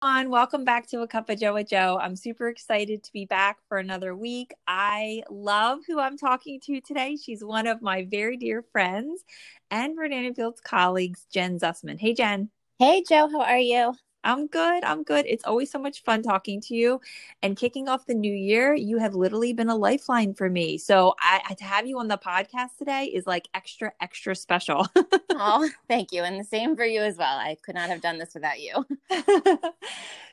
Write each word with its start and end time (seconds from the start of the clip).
On. 0.00 0.30
Welcome 0.30 0.64
back 0.64 0.86
to 0.90 1.00
A 1.00 1.08
Cup 1.08 1.28
of 1.28 1.40
Joe 1.40 1.54
with 1.54 1.70
Joe. 1.70 1.98
I'm 2.00 2.14
super 2.14 2.48
excited 2.48 3.02
to 3.02 3.12
be 3.12 3.24
back 3.24 3.56
for 3.68 3.78
another 3.78 4.14
week. 4.14 4.54
I 4.68 5.24
love 5.28 5.80
who 5.88 5.98
I'm 5.98 6.16
talking 6.16 6.60
to 6.66 6.80
today. 6.80 7.16
She's 7.16 7.42
one 7.42 7.66
of 7.66 7.82
my 7.82 8.06
very 8.08 8.36
dear 8.36 8.62
friends 8.70 9.24
and 9.72 9.98
Rodan 9.98 10.34
Fields 10.34 10.60
colleagues, 10.60 11.26
Jen 11.32 11.58
Zussman. 11.58 11.98
Hey, 11.98 12.14
Jen. 12.14 12.48
Hey, 12.78 13.02
Joe. 13.08 13.28
How 13.28 13.40
are 13.40 13.58
you? 13.58 13.94
I'm 14.24 14.46
good. 14.46 14.84
I'm 14.84 15.02
good. 15.02 15.24
It's 15.26 15.44
always 15.44 15.70
so 15.70 15.78
much 15.78 16.02
fun 16.02 16.22
talking 16.22 16.60
to 16.62 16.74
you. 16.74 17.00
And 17.42 17.56
kicking 17.56 17.88
off 17.88 18.06
the 18.06 18.14
new 18.14 18.32
year, 18.32 18.74
you 18.74 18.98
have 18.98 19.14
literally 19.14 19.52
been 19.52 19.68
a 19.68 19.76
lifeline 19.76 20.34
for 20.34 20.50
me. 20.50 20.78
So 20.78 21.14
I, 21.20 21.54
to 21.54 21.64
have 21.64 21.86
you 21.86 21.98
on 21.98 22.08
the 22.08 22.18
podcast 22.18 22.76
today 22.78 23.04
is 23.04 23.26
like 23.26 23.48
extra, 23.54 23.92
extra 24.00 24.34
special. 24.34 24.86
oh, 25.30 25.68
thank 25.88 26.12
you. 26.12 26.22
And 26.22 26.38
the 26.38 26.44
same 26.44 26.76
for 26.76 26.84
you 26.84 27.00
as 27.02 27.16
well. 27.16 27.38
I 27.38 27.56
could 27.62 27.74
not 27.74 27.88
have 27.88 28.00
done 28.00 28.18
this 28.18 28.34
without 28.34 28.60
you. 28.60 28.84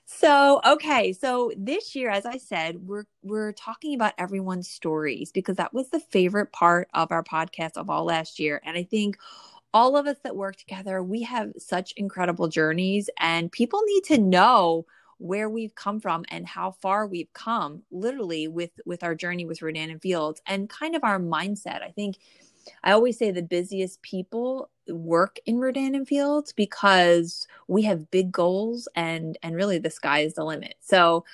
so 0.08 0.62
okay 0.64 1.12
so 1.12 1.52
this 1.58 1.96
year 1.96 2.12
as 2.12 2.28
i 2.28 2.38
said 2.38 2.78
we're 2.86 3.06
we're 3.24 3.52
talking 3.54 3.96
about 3.96 4.14
everyone's 4.20 4.70
stories 4.70 5.32
because 5.32 5.56
that 5.56 5.74
was 5.74 5.90
the 5.90 6.00
favorite 6.00 6.52
part 6.52 6.88
of 6.94 7.12
our 7.12 7.24
podcast 7.24 7.72
of 7.76 7.90
all 7.90 8.06
last 8.06 8.40
year 8.40 8.62
and 8.66 8.78
i 8.78 8.84
think 8.84 9.18
all 9.76 9.98
of 9.98 10.08
us 10.08 10.18
that 10.24 10.38
work 10.38 10.56
together, 10.56 11.04
we 11.04 11.22
have 11.24 11.52
such 11.58 11.92
incredible 11.98 12.48
journeys, 12.48 13.10
and 13.20 13.52
people 13.52 13.82
need 13.86 14.06
to 14.06 14.18
know 14.18 14.86
where 15.18 15.50
we've 15.50 15.76
come 15.76 16.00
from 16.00 16.24
and 16.30 16.48
how 16.48 16.72
far 16.72 17.06
we've 17.06 17.32
come 17.34 17.84
literally 17.92 18.48
with 18.48 18.72
with 18.86 19.04
our 19.04 19.14
journey 19.14 19.46
with 19.46 19.62
Rodan 19.62 19.90
and 19.90 20.02
Fields 20.02 20.42
and 20.48 20.70
kind 20.70 20.96
of 20.96 21.04
our 21.04 21.20
mindset. 21.20 21.84
I 21.84 21.92
think 21.92 22.18
I 22.86 22.94
always 22.94 23.18
say 23.18 23.32
the 23.32 23.44
busiest 23.44 24.02
people 24.02 24.70
work 24.88 25.40
in 25.46 25.60
Rodan 25.60 25.94
and 25.94 26.08
Fields 26.08 26.54
because 26.54 27.46
we 27.68 27.84
have 27.84 28.10
big 28.12 28.32
goals 28.32 28.88
and 28.96 29.38
and 29.44 29.58
really 29.58 29.78
the 29.78 29.90
sky 29.90 30.20
is 30.20 30.36
the 30.36 30.46
limit. 30.46 30.76
So 30.80 31.26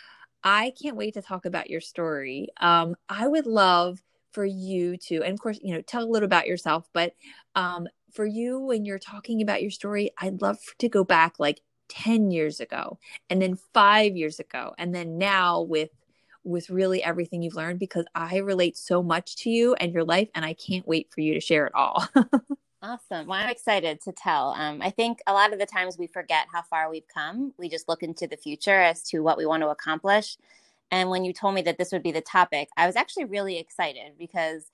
I 0.44 0.74
can't 0.82 0.98
wait 0.98 1.14
to 1.14 1.22
talk 1.22 1.46
about 1.46 1.70
your 1.70 1.82
story. 1.82 2.50
Um, 2.60 2.96
I 3.08 3.28
would 3.28 3.46
love 3.46 4.02
for 4.32 4.46
you 4.46 4.98
to, 4.98 5.22
and 5.24 5.34
of 5.34 5.40
course, 5.40 5.60
you 5.62 5.74
know, 5.74 5.82
tell 5.82 6.04
a 6.04 6.06
little 6.06 6.26
about 6.26 6.48
yourself, 6.48 6.90
but 6.94 7.14
um, 7.56 7.88
for 8.14 8.26
you 8.26 8.60
when 8.60 8.86
you're 8.86 9.00
talking 9.00 9.42
about 9.42 9.62
your 9.62 9.72
story, 9.72 10.12
I'd 10.18 10.42
love 10.42 10.60
to 10.80 10.90
go 10.90 11.04
back 11.04 11.36
like 11.40 11.62
10 11.90 12.32
years 12.32 12.60
ago 12.60 13.00
and 13.30 13.42
then 13.42 13.58
5 13.74 14.16
years 14.16 14.40
ago 14.40 14.74
and 14.78 14.96
then 14.96 15.18
now 15.18 15.62
with 15.62 15.90
with 16.44 16.70
really 16.70 17.04
everything 17.04 17.42
you've 17.42 17.56
learned 17.56 17.80
because 17.80 18.06
I 18.16 18.38
relate 18.38 18.78
so 18.78 19.04
much 19.04 19.36
to 19.38 19.50
you 19.50 19.76
and 19.76 19.94
your 19.94 20.04
life 20.04 20.30
and 20.34 20.44
I 20.44 20.54
can't 20.54 20.88
wait 20.88 21.12
for 21.12 21.22
you 21.22 21.34
to 21.34 21.40
share 21.40 21.68
it 21.68 21.76
all. 21.76 22.08
awesome. 22.82 23.28
Well, 23.28 23.40
I'm 23.40 23.50
excited 23.50 24.02
to 24.02 24.12
tell. 24.12 24.50
Um, 24.58 24.82
I 24.82 24.90
think 24.90 25.20
a 25.28 25.34
lot 25.34 25.54
of 25.54 25.60
the 25.60 25.66
times 25.66 25.98
we 25.98 26.08
forget 26.08 26.48
how 26.52 26.64
far 26.64 26.90
we've 26.90 27.08
come. 27.08 27.54
We 27.58 27.70
just 27.70 27.88
look 27.88 28.02
into 28.02 28.28
the 28.28 28.38
future 28.38 28.80
as 28.80 29.04
to 29.10 29.20
what 29.20 29.38
we 29.38 29.46
want 29.46 29.62
to 29.62 29.70
accomplish. 29.70 30.38
And 30.90 31.10
when 31.10 31.24
you 31.24 31.32
told 31.32 31.56
me 31.56 31.62
that 31.64 31.78
this 31.78 31.92
would 31.92 32.04
be 32.04 32.12
the 32.12 32.22
topic, 32.22 32.70
I 32.76 32.88
was 32.88 32.96
actually 32.96 33.26
really 33.26 33.58
excited 33.58 34.14
because, 34.18 34.70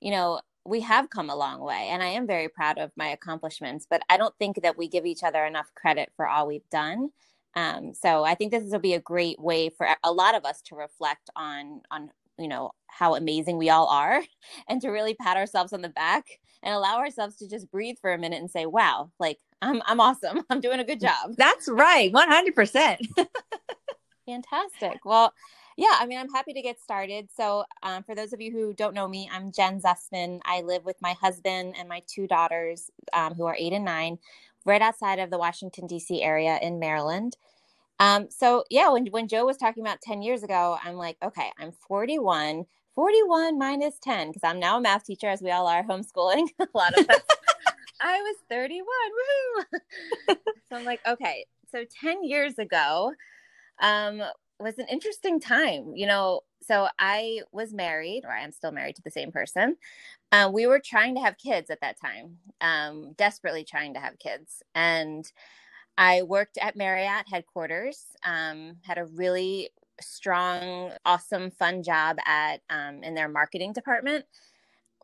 you 0.00 0.10
know, 0.10 0.40
we 0.64 0.80
have 0.80 1.10
come 1.10 1.30
a 1.30 1.36
long 1.36 1.60
way 1.60 1.88
and 1.90 2.02
i 2.02 2.06
am 2.06 2.26
very 2.26 2.48
proud 2.48 2.78
of 2.78 2.90
my 2.96 3.08
accomplishments 3.08 3.86
but 3.88 4.02
i 4.08 4.16
don't 4.16 4.34
think 4.38 4.62
that 4.62 4.76
we 4.76 4.88
give 4.88 5.06
each 5.06 5.22
other 5.22 5.44
enough 5.44 5.70
credit 5.74 6.10
for 6.16 6.26
all 6.28 6.46
we've 6.46 6.68
done. 6.70 7.10
Um, 7.54 7.92
so 7.94 8.24
i 8.24 8.34
think 8.34 8.50
this 8.50 8.64
will 8.64 8.78
be 8.78 8.94
a 8.94 9.00
great 9.00 9.38
way 9.40 9.68
for 9.68 9.86
a 10.02 10.12
lot 10.12 10.34
of 10.34 10.44
us 10.44 10.62
to 10.62 10.74
reflect 10.74 11.28
on 11.36 11.82
on 11.90 12.10
you 12.38 12.48
know 12.48 12.72
how 12.86 13.14
amazing 13.14 13.58
we 13.58 13.70
all 13.70 13.86
are 13.88 14.22
and 14.68 14.80
to 14.80 14.88
really 14.88 15.14
pat 15.14 15.36
ourselves 15.36 15.72
on 15.72 15.82
the 15.82 15.88
back 15.88 16.24
and 16.62 16.74
allow 16.74 16.98
ourselves 16.98 17.36
to 17.36 17.48
just 17.48 17.70
breathe 17.70 17.96
for 18.00 18.12
a 18.12 18.18
minute 18.18 18.40
and 18.40 18.50
say 18.50 18.66
wow 18.66 19.10
like 19.18 19.38
i'm 19.60 19.82
i'm 19.86 20.00
awesome. 20.00 20.42
I'm 20.50 20.60
doing 20.60 20.80
a 20.80 20.84
good 20.84 21.00
job. 21.00 21.34
that's 21.36 21.68
right 21.68 22.12
100% 22.12 22.98
fantastic. 24.26 25.04
Well 25.04 25.32
yeah, 25.82 25.96
I 25.98 26.06
mean, 26.06 26.16
I'm 26.16 26.30
happy 26.30 26.52
to 26.52 26.62
get 26.62 26.80
started. 26.80 27.28
So, 27.36 27.64
um, 27.82 28.04
for 28.04 28.14
those 28.14 28.32
of 28.32 28.40
you 28.40 28.52
who 28.52 28.72
don't 28.72 28.94
know 28.94 29.08
me, 29.08 29.28
I'm 29.32 29.50
Jen 29.50 29.80
Zussman. 29.80 30.38
I 30.44 30.62
live 30.62 30.84
with 30.84 30.94
my 31.02 31.14
husband 31.14 31.74
and 31.76 31.88
my 31.88 32.02
two 32.06 32.28
daughters, 32.28 32.88
um, 33.12 33.34
who 33.34 33.46
are 33.46 33.56
eight 33.58 33.72
and 33.72 33.84
nine, 33.84 34.18
right 34.64 34.80
outside 34.80 35.18
of 35.18 35.30
the 35.30 35.38
Washington, 35.38 35.88
D.C. 35.88 36.22
area 36.22 36.56
in 36.62 36.78
Maryland. 36.78 37.36
Um, 37.98 38.28
so, 38.30 38.62
yeah, 38.70 38.90
when, 38.90 39.06
when 39.06 39.26
Joe 39.26 39.44
was 39.44 39.56
talking 39.56 39.82
about 39.82 40.00
10 40.00 40.22
years 40.22 40.44
ago, 40.44 40.78
I'm 40.84 40.94
like, 40.94 41.16
okay, 41.20 41.50
I'm 41.58 41.72
41. 41.72 42.64
41 42.94 43.58
minus 43.58 43.98
10, 43.98 44.28
because 44.28 44.44
I'm 44.44 44.60
now 44.60 44.78
a 44.78 44.80
math 44.80 45.04
teacher, 45.04 45.26
as 45.26 45.42
we 45.42 45.50
all 45.50 45.66
are 45.66 45.82
homeschooling. 45.90 46.46
a 46.60 46.66
lot 46.74 46.96
of 46.96 47.10
us. 47.10 47.22
I 48.00 48.20
was 48.20 48.36
31. 48.48 48.86
Woo! 50.28 50.36
so 50.68 50.76
I'm 50.76 50.84
like, 50.84 51.00
okay, 51.08 51.44
so 51.72 51.84
10 52.00 52.22
years 52.22 52.60
ago, 52.60 53.14
um, 53.82 54.22
was 54.60 54.78
an 54.78 54.86
interesting 54.90 55.40
time. 55.40 55.92
You 55.96 56.06
know, 56.08 56.42
so 56.62 56.88
I 56.98 57.40
was 57.52 57.74
married, 57.74 58.22
or 58.24 58.32
I 58.32 58.42
am 58.42 58.52
still 58.52 58.72
married 58.72 58.96
to 58.96 59.02
the 59.02 59.10
same 59.12 59.32
person. 59.32 59.76
Uh, 60.32 60.50
we 60.52 60.66
were 60.66 60.80
trying 60.84 61.14
to 61.16 61.22
have 61.22 61.38
kids 61.38 61.70
at 61.70 61.80
that 61.82 61.96
time, 62.00 62.38
um, 62.60 63.14
desperately 63.18 63.64
trying 63.64 63.94
to 63.94 64.00
have 64.00 64.18
kids. 64.18 64.62
And 64.74 65.30
I 65.98 66.22
worked 66.22 66.58
at 66.58 66.76
Marriott 66.76 67.26
headquarters, 67.30 68.06
um, 68.24 68.76
had 68.82 68.98
a 68.98 69.06
really 69.06 69.70
strong, 70.00 70.92
awesome, 71.04 71.50
fun 71.50 71.82
job 71.82 72.18
at 72.26 72.60
um, 72.70 73.02
in 73.02 73.14
their 73.14 73.28
marketing 73.28 73.72
department. 73.72 74.24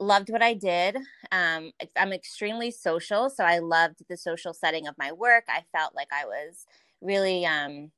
Loved 0.00 0.30
what 0.30 0.42
I 0.42 0.54
did. 0.54 0.96
Um, 1.32 1.72
I'm 1.96 2.12
extremely 2.12 2.70
social, 2.70 3.30
so 3.30 3.44
I 3.44 3.58
loved 3.58 4.04
the 4.08 4.16
social 4.16 4.54
setting 4.54 4.86
of 4.86 4.94
my 4.98 5.10
work. 5.12 5.44
I 5.48 5.64
felt 5.76 5.94
like 5.94 6.08
I 6.12 6.24
was 6.24 6.66
really 7.00 7.44
um, 7.46 7.90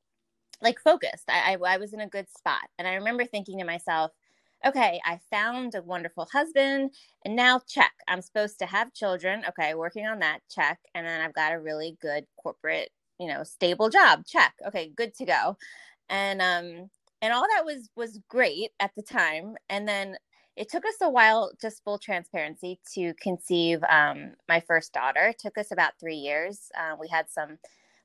like 0.63 0.81
focused. 0.81 1.25
I, 1.29 1.55
I, 1.55 1.75
I 1.75 1.77
was 1.79 1.93
in 1.93 2.01
a 2.01 2.09
good 2.09 2.27
spot. 2.31 2.69
And 2.79 2.87
I 2.87 2.95
remember 2.95 3.25
thinking 3.25 3.59
to 3.59 3.65
myself, 3.65 4.13
okay, 4.65 5.01
I 5.05 5.21
found 5.31 5.75
a 5.75 5.83
wonderful 5.83 6.29
husband 6.33 6.93
and 7.25 7.37
now 7.37 7.61
check. 7.67 7.93
I'm 8.09 8.23
supposed 8.23 8.59
to 8.59 8.67
have 8.67 8.93
children. 8.93 9.45
Okay, 9.49 9.75
working 9.75 10.07
on 10.07 10.19
that, 10.21 10.41
check. 10.51 10.79
And 10.95 11.07
then 11.07 11.21
I've 11.21 11.35
got 11.35 11.53
a 11.53 11.61
really 11.61 11.97
good 12.01 12.27
corporate, 12.43 12.91
you 13.19 13.29
know, 13.29 13.43
stable 13.43 13.89
job. 13.89 14.25
Check. 14.27 14.55
Okay, 14.67 14.93
good 14.95 15.15
to 15.15 15.25
go. 15.25 15.57
And 16.09 16.43
um 16.43 16.91
and 17.23 17.33
all 17.33 17.47
that 17.55 17.65
was 17.65 17.89
was 17.97 18.19
great 18.29 18.71
at 18.81 18.91
the 18.97 19.03
time. 19.03 19.57
And 19.69 19.89
then 19.89 20.17
it 20.57 20.69
took 20.69 20.85
us 20.85 20.97
a 21.01 21.09
while, 21.09 21.53
just 21.61 21.83
full 21.85 21.99
transparency, 21.99 22.81
to 22.95 23.15
conceive 23.15 23.83
um, 23.89 24.33
my 24.49 24.61
first 24.61 24.93
daughter. 24.93 25.29
It 25.29 25.39
took 25.39 25.57
us 25.57 25.71
about 25.71 25.93
three 25.99 26.17
years. 26.17 26.71
Uh, 26.79 26.97
we 27.01 27.09
had 27.09 27.31
some 27.31 27.59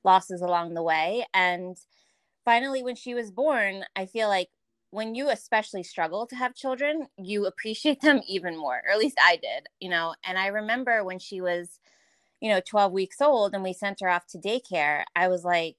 losses 0.04 0.42
along 0.42 0.74
the 0.74 0.84
way, 0.84 1.26
and 1.34 1.76
finally 2.46 2.84
when 2.84 2.96
she 2.96 3.14
was 3.14 3.32
born 3.32 3.84
i 3.96 4.06
feel 4.06 4.30
like 4.30 4.50
when 4.92 5.14
you 5.16 5.30
especially 5.30 5.84
struggle 5.84 6.26
to 6.26 6.36
have 6.36 6.56
children 6.56 7.08
you 7.18 7.46
appreciate 7.46 8.00
them 8.02 8.22
even 8.28 8.58
more 8.58 8.82
or 8.88 8.92
at 8.92 9.00
least 9.00 9.18
i 9.22 9.36
did 9.36 9.68
you 9.80 9.90
know? 9.90 10.16
And 10.24 10.38
i 10.38 10.48
remember 10.48 11.04
when 11.04 11.20
she 11.20 11.42
was 11.42 11.80
you 12.40 12.50
know 12.50 12.62
12 12.66 12.92
weeks 12.92 13.22
old 13.22 13.54
and 13.54 13.64
we 13.64 13.74
sent 13.74 14.00
her 14.02 14.10
off 14.10 14.28
to 14.28 14.38
daycare 14.38 15.04
i 15.16 15.28
was 15.28 15.44
like 15.44 15.76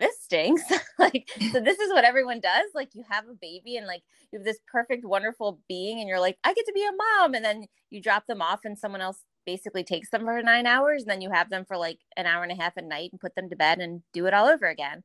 this 0.00 0.20
stinks. 0.22 0.62
Like 0.98 1.30
so 1.50 1.60
this 1.60 1.78
is 1.78 1.90
what 1.92 2.04
everyone 2.04 2.40
does 2.40 2.66
like 2.74 2.90
you 2.94 3.04
have 3.08 3.24
a 3.26 3.34
baby 3.40 3.78
and 3.78 3.86
like 3.86 4.02
you 4.30 4.38
have 4.38 4.44
this 4.44 4.58
perfect 4.70 5.02
wonderful 5.02 5.60
being 5.66 5.98
and 5.98 6.06
you're 6.08 6.20
like 6.20 6.36
i 6.44 6.52
get 6.52 6.66
to 6.66 6.72
be 6.74 6.84
a 6.84 6.92
mom. 6.92 7.32
And 7.32 7.42
then 7.42 7.66
you 7.88 8.02
drop 8.02 8.26
them 8.26 8.42
off 8.42 8.60
and 8.64 8.78
someone 8.78 9.00
else 9.00 9.20
basically 9.46 9.82
takes 9.82 10.10
them 10.10 10.24
for 10.24 10.42
nine 10.42 10.66
hours 10.66 11.02
and 11.02 11.10
then 11.10 11.22
you 11.22 11.30
have 11.30 11.48
them 11.48 11.64
for 11.64 11.78
like 11.78 12.00
an 12.18 12.26
hour 12.26 12.42
and 12.42 12.52
a 12.52 12.62
half 12.62 12.74
at 12.76 12.84
night 12.84 13.10
and 13.12 13.20
put 13.20 13.34
them 13.34 13.48
to 13.48 13.56
bed 13.56 13.78
and 13.78 14.02
do 14.12 14.26
it 14.26 14.34
all 14.34 14.46
over 14.46 14.66
again 14.66 15.02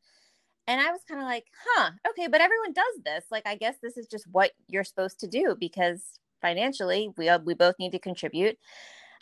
and 0.67 0.81
I 0.81 0.91
was 0.91 1.01
kind 1.07 1.21
of 1.21 1.27
like, 1.27 1.45
huh, 1.65 1.91
okay, 2.09 2.27
but 2.27 2.41
everyone 2.41 2.73
does 2.73 3.03
this. 3.03 3.25
Like, 3.31 3.45
I 3.45 3.55
guess 3.55 3.75
this 3.81 3.97
is 3.97 4.07
just 4.07 4.25
what 4.31 4.51
you're 4.67 4.83
supposed 4.83 5.19
to 5.19 5.27
do 5.27 5.55
because 5.59 6.19
financially, 6.41 7.09
we 7.17 7.29
we 7.45 7.53
both 7.53 7.75
need 7.79 7.91
to 7.91 7.99
contribute. 7.99 8.57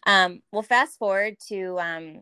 Um, 0.05 0.41
well, 0.51 0.61
fast 0.63 0.97
forward 0.99 1.35
to, 1.47 1.79
um, 1.79 2.21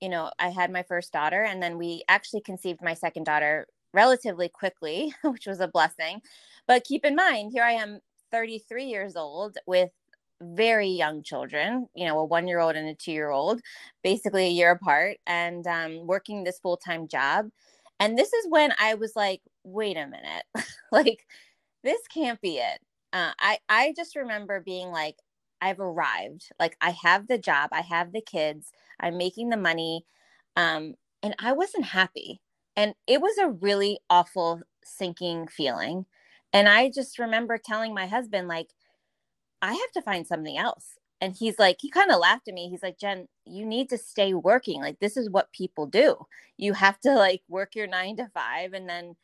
you 0.00 0.08
know, 0.08 0.30
I 0.38 0.50
had 0.50 0.72
my 0.72 0.82
first 0.82 1.12
daughter, 1.12 1.44
and 1.44 1.62
then 1.62 1.78
we 1.78 2.04
actually 2.08 2.42
conceived 2.42 2.80
my 2.82 2.94
second 2.94 3.24
daughter 3.24 3.66
relatively 3.94 4.48
quickly, 4.48 5.14
which 5.24 5.46
was 5.46 5.60
a 5.60 5.68
blessing. 5.68 6.20
But 6.66 6.84
keep 6.84 7.04
in 7.04 7.16
mind, 7.16 7.52
here 7.52 7.64
I 7.64 7.72
am, 7.72 8.00
33 8.32 8.86
years 8.86 9.16
old, 9.16 9.58
with 9.66 9.90
very 10.40 10.88
young 10.88 11.22
children, 11.22 11.86
you 11.94 12.06
know, 12.06 12.18
a 12.18 12.24
one 12.24 12.48
year 12.48 12.58
old 12.60 12.74
and 12.76 12.88
a 12.88 12.94
two 12.94 13.12
year 13.12 13.30
old, 13.30 13.60
basically 14.02 14.46
a 14.46 14.50
year 14.50 14.72
apart, 14.72 15.18
and 15.26 15.66
um, 15.66 16.06
working 16.06 16.44
this 16.44 16.58
full 16.58 16.76
time 16.76 17.08
job. 17.08 17.48
And 18.02 18.18
this 18.18 18.32
is 18.32 18.46
when 18.48 18.74
I 18.80 18.94
was 18.94 19.14
like, 19.14 19.42
wait 19.64 19.96
a 19.96 20.08
minute, 20.08 20.44
like, 20.92 21.24
this 21.84 22.00
can't 22.08 22.40
be 22.40 22.58
it. 22.58 22.80
Uh, 23.12 23.32
I, 23.40 23.58
I 23.68 23.94
just 23.96 24.16
remember 24.16 24.60
being 24.60 24.88
like, 24.90 25.16
I've 25.60 25.80
arrived. 25.80 26.50
Like, 26.58 26.76
I 26.80 26.90
have 27.04 27.28
the 27.28 27.38
job, 27.38 27.70
I 27.72 27.82
have 27.82 28.12
the 28.12 28.22
kids, 28.22 28.72
I'm 29.00 29.18
making 29.18 29.50
the 29.50 29.56
money. 29.56 30.04
Um, 30.56 30.94
and 31.22 31.36
I 31.38 31.52
wasn't 31.52 31.86
happy. 31.86 32.40
And 32.76 32.94
it 33.06 33.20
was 33.22 33.38
a 33.38 33.50
really 33.50 34.00
awful, 34.10 34.62
sinking 34.84 35.48
feeling. 35.48 36.06
And 36.52 36.68
I 36.68 36.90
just 36.90 37.20
remember 37.20 37.58
telling 37.58 37.94
my 37.94 38.06
husband, 38.08 38.48
like, 38.48 38.70
I 39.62 39.74
have 39.74 39.92
to 39.94 40.02
find 40.02 40.26
something 40.26 40.58
else. 40.58 40.98
And 41.22 41.36
he's 41.36 41.56
like, 41.56 41.76
he 41.80 41.88
kind 41.88 42.10
of 42.10 42.18
laughed 42.18 42.48
at 42.48 42.54
me. 42.54 42.68
He's 42.68 42.82
like, 42.82 42.98
Jen, 42.98 43.28
you 43.46 43.64
need 43.64 43.88
to 43.90 43.96
stay 43.96 44.34
working. 44.34 44.80
Like, 44.80 44.98
this 44.98 45.16
is 45.16 45.30
what 45.30 45.52
people 45.52 45.86
do. 45.86 46.16
You 46.56 46.72
have 46.72 46.98
to 47.02 47.14
like 47.14 47.42
work 47.48 47.76
your 47.76 47.86
nine 47.86 48.16
to 48.16 48.26
five. 48.34 48.72
And 48.72 48.88
then, 48.88 49.14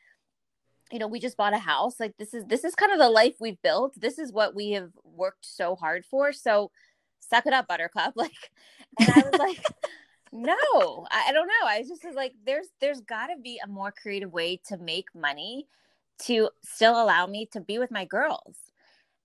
you 0.93 1.00
know, 1.00 1.09
we 1.09 1.19
just 1.19 1.37
bought 1.37 1.55
a 1.55 1.59
house. 1.59 1.99
Like, 1.99 2.17
this 2.17 2.35
is, 2.35 2.45
this 2.47 2.62
is 2.62 2.77
kind 2.77 2.93
of 2.93 3.00
the 3.00 3.11
life 3.11 3.35
we've 3.41 3.61
built. 3.62 4.00
This 4.00 4.21
is 4.21 4.33
what 4.33 4.55
we 4.55 4.71
have 4.71 4.93
worked 5.03 5.45
so 5.45 5.75
hard 5.75 6.06
for. 6.06 6.33
So 6.33 6.71
suck 7.19 7.47
it 7.47 7.53
up, 7.53 7.67
buttercup. 7.67 8.12
Like, 8.17 8.53
and 9.00 9.11
I 9.11 9.29
was 9.29 9.41
like, 9.41 9.65
no, 10.33 11.06
I, 11.11 11.31
I 11.31 11.33
don't 11.33 11.49
know. 11.49 11.67
I 11.67 11.83
just 11.83 12.05
was 12.05 12.15
like, 12.15 12.35
there's, 12.47 12.69
there's 12.81 13.00
gotta 13.00 13.35
be 13.43 13.61
a 13.61 13.67
more 13.67 13.91
creative 13.91 14.33
way 14.33 14.61
to 14.69 14.77
make 14.77 15.09
money 15.17 15.67
to 16.27 16.50
still 16.62 17.03
allow 17.03 17.27
me 17.27 17.47
to 17.55 17.61
be 17.61 17.81
with 17.81 17.91
my 17.91 18.05
girls. 18.05 18.56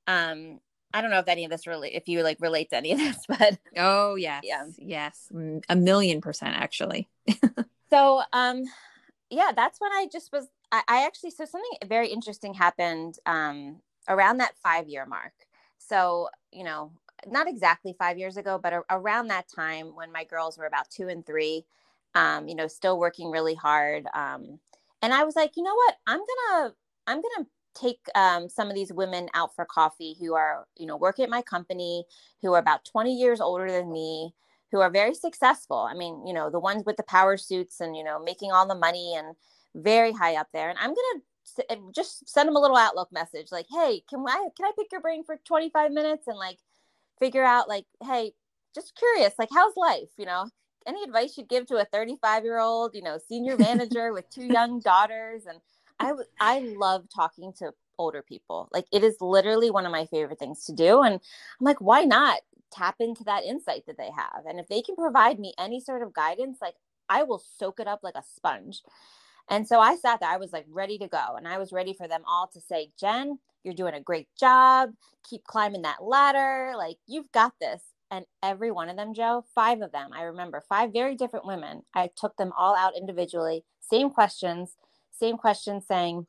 Um, 0.07 0.59
I 0.93 1.01
don't 1.01 1.09
know 1.09 1.19
if 1.19 1.27
any 1.27 1.43
of 1.43 1.51
this 1.51 1.65
really, 1.65 1.95
if 1.95 2.07
you 2.07 2.21
like 2.23 2.37
relate 2.39 2.69
to 2.69 2.77
any 2.77 2.91
of 2.91 2.99
this, 2.99 3.25
but 3.27 3.57
oh 3.77 4.15
yes, 4.15 4.43
yeah. 4.45 4.65
yes, 4.77 5.31
a 5.69 5.75
million 5.75 6.21
percent 6.21 6.55
actually. 6.55 7.09
so, 7.89 8.21
um, 8.31 8.63
yeah, 9.29 9.51
that's 9.55 9.81
when 9.81 9.91
I 9.91 10.07
just 10.11 10.31
was. 10.31 10.47
I, 10.71 10.83
I 10.87 11.05
actually 11.05 11.31
so 11.31 11.45
something 11.45 11.87
very 11.87 12.09
interesting 12.09 12.53
happened 12.53 13.15
um, 13.25 13.77
around 14.07 14.37
that 14.37 14.55
five 14.61 14.87
year 14.87 15.05
mark. 15.05 15.33
So 15.79 16.29
you 16.51 16.63
know, 16.63 16.91
not 17.27 17.47
exactly 17.47 17.95
five 17.97 18.17
years 18.17 18.37
ago, 18.37 18.59
but 18.61 18.73
a, 18.73 18.81
around 18.89 19.27
that 19.27 19.47
time 19.53 19.95
when 19.95 20.11
my 20.11 20.23
girls 20.23 20.57
were 20.57 20.65
about 20.65 20.89
two 20.89 21.07
and 21.07 21.25
three, 21.25 21.65
um, 22.15 22.47
you 22.47 22.55
know, 22.55 22.67
still 22.67 22.99
working 22.99 23.31
really 23.31 23.55
hard. 23.55 24.05
Um, 24.13 24.59
and 25.01 25.13
I 25.13 25.23
was 25.23 25.35
like, 25.35 25.57
you 25.57 25.63
know 25.63 25.75
what, 25.75 25.95
I'm 26.07 26.19
gonna, 26.19 26.73
I'm 27.07 27.21
gonna 27.21 27.47
take 27.73 27.99
um, 28.15 28.49
some 28.49 28.69
of 28.69 28.75
these 28.75 28.93
women 28.93 29.29
out 29.33 29.55
for 29.55 29.65
coffee 29.65 30.15
who 30.19 30.33
are 30.35 30.65
you 30.77 30.85
know 30.85 30.97
work 30.97 31.19
at 31.19 31.29
my 31.29 31.41
company 31.41 32.05
who 32.41 32.53
are 32.53 32.59
about 32.59 32.85
20 32.85 33.13
years 33.13 33.41
older 33.41 33.71
than 33.71 33.91
me 33.91 34.33
who 34.71 34.79
are 34.79 34.89
very 34.89 35.13
successful. 35.13 35.87
I 35.89 35.93
mean 35.93 36.25
you 36.25 36.33
know 36.33 36.49
the 36.49 36.59
ones 36.59 36.83
with 36.85 36.97
the 36.97 37.03
power 37.03 37.37
suits 37.37 37.79
and 37.79 37.95
you 37.95 38.03
know 38.03 38.19
making 38.19 38.51
all 38.51 38.67
the 38.67 38.75
money 38.75 39.15
and 39.15 39.35
very 39.75 40.11
high 40.11 40.35
up 40.35 40.47
there. 40.53 40.69
And 40.69 40.77
i'm 40.79 40.89
gonna 40.89 41.67
eh, 41.69 41.75
just 41.93 42.27
send 42.29 42.47
them 42.47 42.55
a 42.55 42.59
little 42.59 42.77
outlook 42.77 43.09
message 43.11 43.47
like 43.51 43.65
hey 43.69 44.01
can 44.09 44.23
i 44.27 44.47
can 44.55 44.65
i 44.65 44.71
pick 44.77 44.91
your 44.91 45.01
brain 45.01 45.23
for 45.23 45.37
25 45.45 45.91
minutes 45.91 46.27
and 46.27 46.37
like 46.37 46.57
figure 47.19 47.43
out 47.43 47.67
like 47.67 47.85
hey 48.03 48.31
just 48.75 48.95
curious 48.95 49.33
like 49.37 49.49
how's 49.53 49.75
life 49.75 50.09
you 50.17 50.25
know? 50.25 50.47
Any 50.85 51.03
advice 51.03 51.37
you'd 51.37 51.47
give 51.47 51.65
to 51.67 51.77
a 51.77 51.85
35 51.85 52.43
year 52.43 52.59
old 52.59 52.93
you 52.93 53.01
know 53.01 53.17
senior 53.29 53.57
manager 53.69 54.13
with 54.13 54.29
two 54.29 54.45
young 54.45 54.79
daughters 54.79 55.45
and 55.45 55.59
I 55.99 56.13
I 56.39 56.59
love 56.77 57.05
talking 57.15 57.53
to 57.59 57.73
older 57.99 58.23
people. 58.23 58.69
Like 58.73 58.85
it 58.93 59.03
is 59.03 59.17
literally 59.21 59.71
one 59.71 59.85
of 59.87 59.93
my 59.93 60.05
favorite 60.07 60.39
things 60.39 60.65
to 60.65 60.73
do 60.73 61.01
and 61.03 61.15
I'm 61.15 61.65
like 61.65 61.81
why 61.81 62.03
not 62.03 62.41
tap 62.71 62.97
into 62.99 63.23
that 63.25 63.45
insight 63.45 63.85
that 63.87 63.97
they 63.97 64.11
have 64.15 64.45
and 64.47 64.59
if 64.59 64.67
they 64.67 64.83
can 64.83 64.95
provide 64.95 65.39
me 65.39 65.53
any 65.59 65.79
sort 65.79 66.03
of 66.03 66.13
guidance 66.13 66.59
like 66.61 66.75
I 67.09 67.23
will 67.23 67.43
soak 67.59 67.79
it 67.79 67.87
up 67.87 68.01
like 68.03 68.15
a 68.17 68.23
sponge. 68.35 68.83
And 69.49 69.67
so 69.67 69.79
I 69.79 69.95
sat 69.97 70.19
there 70.21 70.29
I 70.29 70.37
was 70.37 70.53
like 70.53 70.65
ready 70.69 70.97
to 70.99 71.07
go 71.07 71.35
and 71.37 71.47
I 71.47 71.57
was 71.59 71.73
ready 71.73 71.93
for 71.93 72.07
them 72.07 72.23
all 72.27 72.49
to 72.53 72.61
say, 72.61 72.91
"Jen, 72.99 73.39
you're 73.63 73.73
doing 73.75 73.95
a 73.95 74.01
great 74.01 74.29
job. 74.39 74.91
Keep 75.29 75.45
climbing 75.45 75.83
that 75.83 76.03
ladder. 76.03 76.73
Like 76.77 76.97
you've 77.07 77.31
got 77.31 77.53
this." 77.61 77.83
And 78.11 78.25
every 78.43 78.71
one 78.71 78.89
of 78.89 78.97
them, 78.97 79.13
Joe, 79.15 79.43
five 79.55 79.81
of 79.81 79.91
them, 79.91 80.11
I 80.13 80.23
remember, 80.23 80.61
five 80.69 80.93
very 80.93 81.15
different 81.15 81.47
women. 81.47 81.83
I 81.95 82.09
took 82.15 82.37
them 82.37 82.53
all 82.57 82.75
out 82.75 82.95
individually, 82.97 83.65
same 83.81 84.11
questions 84.11 84.77
same 85.19 85.37
question 85.37 85.81
saying, 85.81 86.27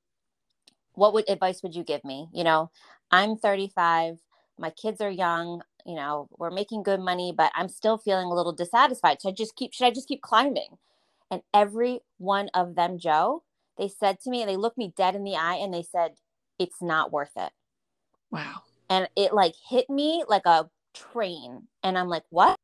what 0.94 1.12
would 1.12 1.28
advice 1.28 1.62
would 1.62 1.74
you 1.74 1.84
give 1.84 2.04
me? 2.04 2.28
You 2.32 2.44
know, 2.44 2.70
I'm 3.10 3.36
35, 3.36 4.18
my 4.58 4.70
kids 4.70 5.00
are 5.00 5.10
young, 5.10 5.62
you 5.84 5.94
know, 5.94 6.28
we're 6.38 6.50
making 6.50 6.82
good 6.82 7.00
money, 7.00 7.32
but 7.36 7.52
I'm 7.54 7.68
still 7.68 7.98
feeling 7.98 8.26
a 8.26 8.34
little 8.34 8.52
dissatisfied. 8.52 9.20
So 9.20 9.28
I 9.28 9.32
just 9.32 9.56
keep, 9.56 9.72
should 9.72 9.86
I 9.86 9.90
just 9.90 10.08
keep 10.08 10.22
climbing? 10.22 10.78
And 11.30 11.42
every 11.52 12.00
one 12.18 12.48
of 12.54 12.74
them, 12.74 12.98
Joe, 12.98 13.42
they 13.76 13.88
said 13.88 14.20
to 14.20 14.30
me, 14.30 14.44
they 14.44 14.56
looked 14.56 14.78
me 14.78 14.92
dead 14.96 15.14
in 15.14 15.24
the 15.24 15.36
eye 15.36 15.56
and 15.56 15.74
they 15.74 15.82
said, 15.82 16.12
it's 16.58 16.80
not 16.80 17.12
worth 17.12 17.32
it. 17.36 17.50
Wow. 18.30 18.62
And 18.88 19.08
it 19.16 19.34
like 19.34 19.54
hit 19.68 19.90
me 19.90 20.24
like 20.28 20.46
a 20.46 20.70
train. 20.94 21.66
And 21.82 21.98
I'm 21.98 22.08
like, 22.08 22.24
what? 22.30 22.58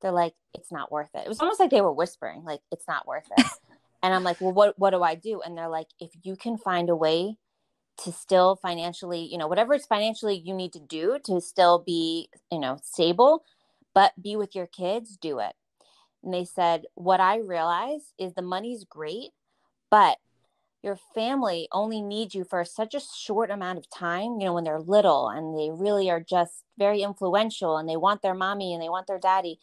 They're 0.00 0.12
like, 0.12 0.34
it's 0.54 0.72
not 0.72 0.90
worth 0.90 1.10
it. 1.14 1.24
It 1.24 1.28
was 1.28 1.40
almost 1.40 1.60
like 1.60 1.70
they 1.70 1.80
were 1.80 1.92
whispering, 1.92 2.44
like, 2.44 2.60
it's 2.70 2.86
not 2.86 3.06
worth 3.06 3.28
it. 3.36 3.46
and 4.02 4.14
i'm 4.14 4.24
like 4.24 4.40
well 4.40 4.52
what 4.52 4.78
what 4.78 4.90
do 4.90 5.02
i 5.02 5.14
do? 5.14 5.40
And 5.44 5.56
they're 5.56 5.68
like 5.68 5.88
if 6.00 6.10
you 6.22 6.36
can 6.36 6.56
find 6.56 6.90
a 6.90 6.96
way 6.96 7.36
to 8.04 8.12
still 8.12 8.56
financially 8.56 9.20
you 9.20 9.38
know 9.38 9.48
whatever 9.48 9.74
it's 9.74 9.86
financially 9.86 10.36
you 10.44 10.54
need 10.54 10.72
to 10.72 10.80
do 10.80 11.18
to 11.24 11.40
still 11.40 11.80
be 11.80 12.28
you 12.50 12.58
know 12.58 12.78
stable 12.82 13.44
but 13.94 14.12
be 14.22 14.36
with 14.36 14.54
your 14.54 14.66
kids 14.66 15.16
do 15.16 15.40
it. 15.40 15.54
And 16.22 16.32
they 16.32 16.44
said 16.44 16.84
what 16.94 17.20
i 17.20 17.38
realize 17.38 18.12
is 18.18 18.34
the 18.34 18.42
money's 18.42 18.84
great 18.84 19.30
but 19.90 20.18
your 20.82 20.96
family 21.12 21.66
only 21.72 22.00
needs 22.00 22.36
you 22.36 22.44
for 22.44 22.64
such 22.64 22.94
a 22.94 23.00
short 23.00 23.50
amount 23.50 23.78
of 23.78 23.90
time 23.90 24.38
you 24.38 24.46
know 24.46 24.54
when 24.54 24.64
they're 24.64 24.80
little 24.80 25.28
and 25.28 25.58
they 25.58 25.70
really 25.70 26.08
are 26.08 26.20
just 26.20 26.64
very 26.78 27.02
influential 27.02 27.76
and 27.76 27.88
they 27.88 27.96
want 27.96 28.22
their 28.22 28.34
mommy 28.34 28.72
and 28.72 28.82
they 28.82 28.88
want 28.88 29.06
their 29.06 29.18
daddy. 29.18 29.58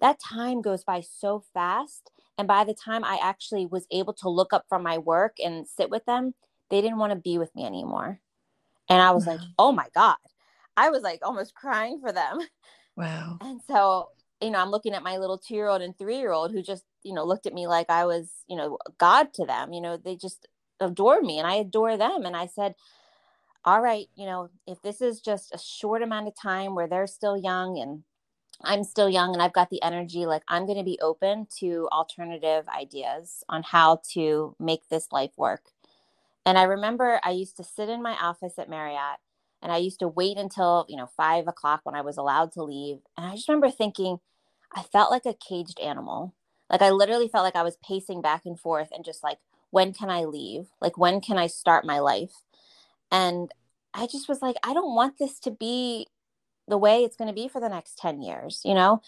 That 0.00 0.18
time 0.20 0.60
goes 0.60 0.84
by 0.84 1.00
so 1.00 1.42
fast 1.54 2.10
and 2.38 2.46
by 2.46 2.64
the 2.64 2.74
time 2.74 3.04
I 3.04 3.18
actually 3.22 3.66
was 3.66 3.86
able 3.90 4.12
to 4.14 4.28
look 4.28 4.52
up 4.52 4.64
from 4.68 4.82
my 4.82 4.98
work 4.98 5.36
and 5.42 5.66
sit 5.66 5.90
with 5.90 6.04
them, 6.04 6.34
they 6.70 6.80
didn't 6.80 6.98
want 6.98 7.12
to 7.12 7.18
be 7.18 7.38
with 7.38 7.54
me 7.54 7.64
anymore. 7.64 8.20
And 8.88 9.00
I 9.00 9.10
was 9.12 9.26
wow. 9.26 9.32
like, 9.32 9.42
oh 9.58 9.72
my 9.72 9.86
God. 9.94 10.16
I 10.76 10.90
was 10.90 11.02
like 11.02 11.20
almost 11.22 11.54
crying 11.54 12.00
for 12.00 12.12
them. 12.12 12.38
Wow. 12.98 13.36
And 13.42 13.60
so, 13.66 14.08
you 14.40 14.48
know, 14.50 14.58
I'm 14.58 14.70
looking 14.70 14.94
at 14.94 15.02
my 15.02 15.18
little 15.18 15.36
two 15.36 15.54
year 15.54 15.68
old 15.68 15.82
and 15.82 15.94
three 15.98 16.16
year 16.16 16.32
old 16.32 16.50
who 16.50 16.62
just, 16.62 16.82
you 17.02 17.12
know, 17.12 17.24
looked 17.24 17.44
at 17.44 17.52
me 17.52 17.66
like 17.66 17.90
I 17.90 18.06
was, 18.06 18.30
you 18.48 18.56
know, 18.56 18.78
God 18.96 19.34
to 19.34 19.44
them. 19.44 19.74
You 19.74 19.82
know, 19.82 19.98
they 19.98 20.16
just 20.16 20.48
adored 20.80 21.22
me 21.22 21.38
and 21.38 21.46
I 21.46 21.56
adore 21.56 21.98
them. 21.98 22.24
And 22.24 22.34
I 22.34 22.46
said, 22.46 22.74
all 23.66 23.82
right, 23.82 24.06
you 24.14 24.24
know, 24.24 24.48
if 24.66 24.80
this 24.80 25.02
is 25.02 25.20
just 25.20 25.54
a 25.54 25.58
short 25.58 26.00
amount 26.00 26.28
of 26.28 26.34
time 26.40 26.74
where 26.74 26.88
they're 26.88 27.06
still 27.06 27.36
young 27.36 27.78
and 27.78 28.02
I'm 28.62 28.84
still 28.84 29.08
young 29.08 29.32
and 29.32 29.42
I've 29.42 29.52
got 29.52 29.70
the 29.70 29.82
energy, 29.82 30.26
like 30.26 30.42
I'm 30.48 30.66
going 30.66 30.78
to 30.78 30.84
be 30.84 30.98
open 31.02 31.46
to 31.58 31.88
alternative 31.92 32.66
ideas 32.68 33.44
on 33.48 33.62
how 33.62 34.00
to 34.12 34.54
make 34.58 34.88
this 34.88 35.08
life 35.12 35.32
work. 35.36 35.70
And 36.44 36.56
I 36.56 36.62
remember 36.62 37.20
I 37.22 37.30
used 37.30 37.56
to 37.58 37.64
sit 37.64 37.88
in 37.88 38.02
my 38.02 38.12
office 38.12 38.54
at 38.58 38.70
Marriott 38.70 39.18
and 39.62 39.72
I 39.72 39.78
used 39.78 39.98
to 40.00 40.08
wait 40.08 40.36
until, 40.36 40.86
you 40.88 40.96
know, 40.96 41.08
five 41.16 41.48
o'clock 41.48 41.80
when 41.84 41.94
I 41.94 42.02
was 42.02 42.16
allowed 42.16 42.52
to 42.52 42.62
leave. 42.62 42.98
And 43.16 43.26
I 43.26 43.34
just 43.34 43.48
remember 43.48 43.70
thinking, 43.70 44.18
I 44.74 44.82
felt 44.82 45.10
like 45.10 45.26
a 45.26 45.34
caged 45.34 45.80
animal. 45.80 46.34
Like 46.70 46.82
I 46.82 46.90
literally 46.90 47.28
felt 47.28 47.44
like 47.44 47.56
I 47.56 47.62
was 47.62 47.76
pacing 47.86 48.22
back 48.22 48.42
and 48.44 48.58
forth 48.58 48.88
and 48.92 49.04
just 49.04 49.22
like, 49.22 49.38
when 49.70 49.92
can 49.92 50.10
I 50.10 50.24
leave? 50.24 50.68
Like, 50.80 50.96
when 50.96 51.20
can 51.20 51.38
I 51.38 51.48
start 51.48 51.84
my 51.84 51.98
life? 51.98 52.42
And 53.10 53.50
I 53.92 54.06
just 54.06 54.28
was 54.28 54.42
like, 54.42 54.56
I 54.62 54.72
don't 54.72 54.94
want 54.94 55.18
this 55.18 55.38
to 55.40 55.50
be 55.50 56.06
the 56.68 56.78
way 56.78 57.04
it's 57.04 57.16
going 57.16 57.28
to 57.28 57.34
be 57.34 57.48
for 57.48 57.60
the 57.60 57.68
next 57.68 57.98
10 57.98 58.22
years 58.22 58.62
you 58.64 58.74
know? 58.74 59.00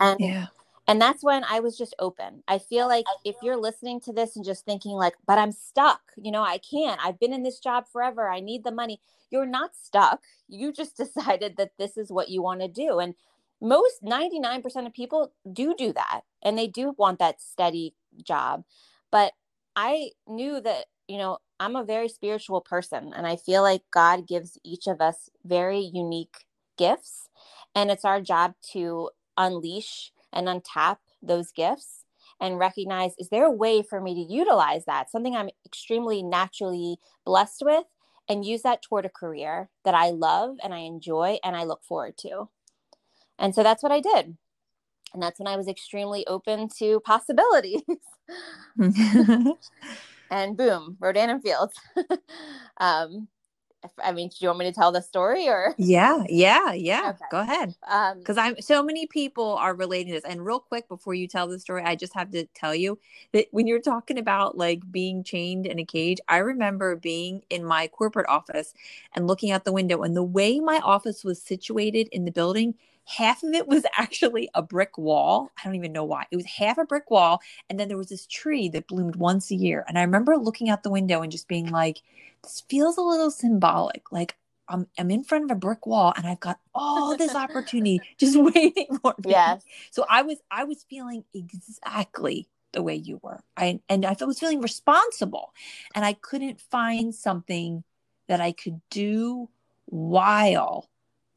And 0.00 0.18
yeah. 0.18 0.46
and 0.88 1.00
that's 1.00 1.22
when 1.22 1.44
i 1.44 1.60
was 1.60 1.78
just 1.78 1.94
open. 1.98 2.42
I 2.48 2.58
feel 2.58 2.88
like 2.88 3.06
if 3.24 3.36
you're 3.42 3.56
listening 3.56 4.00
to 4.00 4.12
this 4.12 4.36
and 4.36 4.44
just 4.44 4.64
thinking 4.64 4.92
like 4.92 5.14
but 5.26 5.38
i'm 5.38 5.52
stuck 5.52 6.00
you 6.16 6.32
know 6.32 6.42
i 6.42 6.58
can't 6.58 7.00
i've 7.04 7.20
been 7.20 7.32
in 7.32 7.44
this 7.44 7.60
job 7.60 7.84
forever 7.90 8.28
i 8.28 8.40
need 8.40 8.64
the 8.64 8.72
money 8.72 9.00
you're 9.34 9.46
not 9.46 9.74
stuck. 9.74 10.22
You 10.48 10.72
just 10.72 10.96
decided 11.04 11.56
that 11.56 11.72
this 11.78 11.96
is 11.96 12.10
what 12.10 12.30
you 12.30 12.40
want 12.40 12.60
to 12.60 12.68
do. 12.68 13.00
And 13.00 13.14
most 13.60 14.02
99% 14.02 14.86
of 14.86 14.92
people 14.92 15.32
do 15.52 15.74
do 15.76 15.92
that 15.92 16.20
and 16.42 16.56
they 16.56 16.68
do 16.68 16.94
want 16.96 17.18
that 17.18 17.40
steady 17.40 17.94
job. 18.22 18.64
But 19.10 19.32
I 19.76 20.10
knew 20.28 20.60
that, 20.60 20.86
you 21.08 21.18
know, 21.18 21.38
I'm 21.58 21.76
a 21.76 21.84
very 21.84 22.08
spiritual 22.08 22.60
person 22.60 23.12
and 23.14 23.26
I 23.26 23.36
feel 23.36 23.62
like 23.62 23.82
God 23.90 24.26
gives 24.26 24.58
each 24.64 24.86
of 24.86 25.00
us 25.00 25.30
very 25.44 25.80
unique 25.80 26.46
gifts 26.76 27.28
and 27.74 27.90
it's 27.90 28.04
our 28.04 28.20
job 28.20 28.54
to 28.72 29.10
unleash 29.36 30.12
and 30.32 30.46
untap 30.46 30.98
those 31.22 31.52
gifts 31.52 32.04
and 32.40 32.58
recognize 32.58 33.12
is 33.18 33.28
there 33.28 33.46
a 33.46 33.50
way 33.50 33.82
for 33.82 34.00
me 34.00 34.14
to 34.14 34.32
utilize 34.32 34.84
that? 34.86 35.10
Something 35.10 35.36
i'm 35.36 35.50
extremely 35.64 36.22
naturally 36.22 36.98
blessed 37.24 37.62
with 37.64 37.84
and 38.28 38.44
use 38.44 38.62
that 38.62 38.82
toward 38.82 39.04
a 39.04 39.10
career 39.10 39.68
that 39.84 39.94
i 39.94 40.10
love 40.10 40.56
and 40.62 40.74
i 40.74 40.78
enjoy 40.78 41.38
and 41.44 41.56
i 41.56 41.64
look 41.64 41.84
forward 41.84 42.16
to. 42.18 42.48
And 43.38 43.54
so 43.54 43.62
that's 43.62 43.82
what 43.82 43.92
i 43.92 44.00
did. 44.00 44.36
And 45.12 45.22
that's 45.22 45.38
when 45.38 45.48
i 45.48 45.56
was 45.56 45.68
extremely 45.68 46.26
open 46.26 46.68
to 46.78 47.00
possibilities. 47.00 47.82
And 50.30 50.56
boom 50.56 50.96
rodan 51.00 51.30
and 51.30 51.42
fields 51.42 51.74
um, 52.80 53.28
I 54.02 54.12
mean, 54.12 54.28
do 54.28 54.36
you 54.40 54.48
want 54.48 54.60
me 54.60 54.64
to 54.66 54.72
tell 54.72 54.92
the 54.92 55.02
story 55.02 55.48
or? 55.48 55.74
Yeah, 55.78 56.24
yeah, 56.28 56.72
yeah. 56.72 57.10
Okay. 57.10 57.24
Go 57.30 57.40
ahead. 57.40 57.74
Because 58.18 58.38
um, 58.38 58.44
I'm 58.44 58.60
so 58.60 58.82
many 58.82 59.06
people 59.06 59.56
are 59.56 59.74
relating 59.74 60.12
this. 60.12 60.24
And 60.24 60.44
real 60.44 60.60
quick, 60.60 60.88
before 60.88 61.14
you 61.14 61.26
tell 61.28 61.46
the 61.46 61.58
story, 61.58 61.82
I 61.82 61.96
just 61.96 62.14
have 62.14 62.30
to 62.32 62.46
tell 62.54 62.74
you 62.74 62.98
that 63.32 63.46
when 63.50 63.66
you're 63.66 63.80
talking 63.80 64.18
about 64.18 64.56
like 64.56 64.80
being 64.90 65.24
chained 65.24 65.66
in 65.66 65.78
a 65.78 65.84
cage, 65.84 66.18
I 66.28 66.38
remember 66.38 66.96
being 66.96 67.42
in 67.50 67.64
my 67.64 67.88
corporate 67.88 68.28
office 68.28 68.74
and 69.14 69.26
looking 69.26 69.50
out 69.50 69.64
the 69.64 69.72
window, 69.72 70.02
and 70.02 70.16
the 70.16 70.22
way 70.22 70.60
my 70.60 70.78
office 70.78 71.24
was 71.24 71.40
situated 71.42 72.08
in 72.12 72.24
the 72.24 72.32
building, 72.32 72.74
half 73.04 73.42
of 73.42 73.52
it 73.52 73.66
was 73.68 73.84
actually 73.96 74.48
a 74.54 74.62
brick 74.62 74.98
wall. 74.98 75.50
I 75.58 75.64
don't 75.64 75.76
even 75.76 75.92
know 75.92 76.04
why. 76.04 76.26
It 76.30 76.36
was 76.36 76.46
half 76.46 76.78
a 76.78 76.84
brick 76.84 77.10
wall, 77.10 77.40
and 77.68 77.78
then 77.78 77.88
there 77.88 77.96
was 77.96 78.08
this 78.08 78.26
tree 78.26 78.68
that 78.70 78.88
bloomed 78.88 79.16
once 79.16 79.50
a 79.50 79.56
year. 79.56 79.84
And 79.88 79.98
I 79.98 80.02
remember 80.02 80.36
looking 80.36 80.68
out 80.68 80.82
the 80.82 80.90
window 80.90 81.22
and 81.22 81.32
just 81.32 81.48
being 81.48 81.70
like 81.70 82.02
this 82.42 82.62
feels 82.68 82.96
a 82.96 83.02
little 83.02 83.30
symbolic. 83.30 84.12
Like 84.12 84.36
I'm, 84.68 84.86
I'm 84.98 85.10
in 85.10 85.24
front 85.24 85.44
of 85.44 85.50
a 85.50 85.58
brick 85.58 85.86
wall 85.86 86.12
and 86.16 86.26
I've 86.26 86.40
got 86.40 86.60
all 86.74 87.16
this 87.16 87.34
opportunity 87.34 88.00
just 88.18 88.36
waiting 88.54 88.98
for 89.02 89.14
me. 89.24 89.30
Yes. 89.30 89.64
So 89.90 90.04
I 90.08 90.22
was, 90.22 90.38
I 90.50 90.64
was 90.64 90.84
feeling 90.88 91.24
exactly 91.34 92.48
the 92.72 92.82
way 92.82 92.94
you 92.94 93.20
were. 93.22 93.40
I, 93.56 93.80
and 93.88 94.04
I 94.04 94.16
was 94.20 94.38
feeling 94.38 94.60
responsible 94.60 95.52
and 95.94 96.04
I 96.04 96.12
couldn't 96.14 96.60
find 96.60 97.14
something 97.14 97.84
that 98.28 98.40
I 98.40 98.52
could 98.52 98.80
do 98.90 99.48
while 99.86 100.88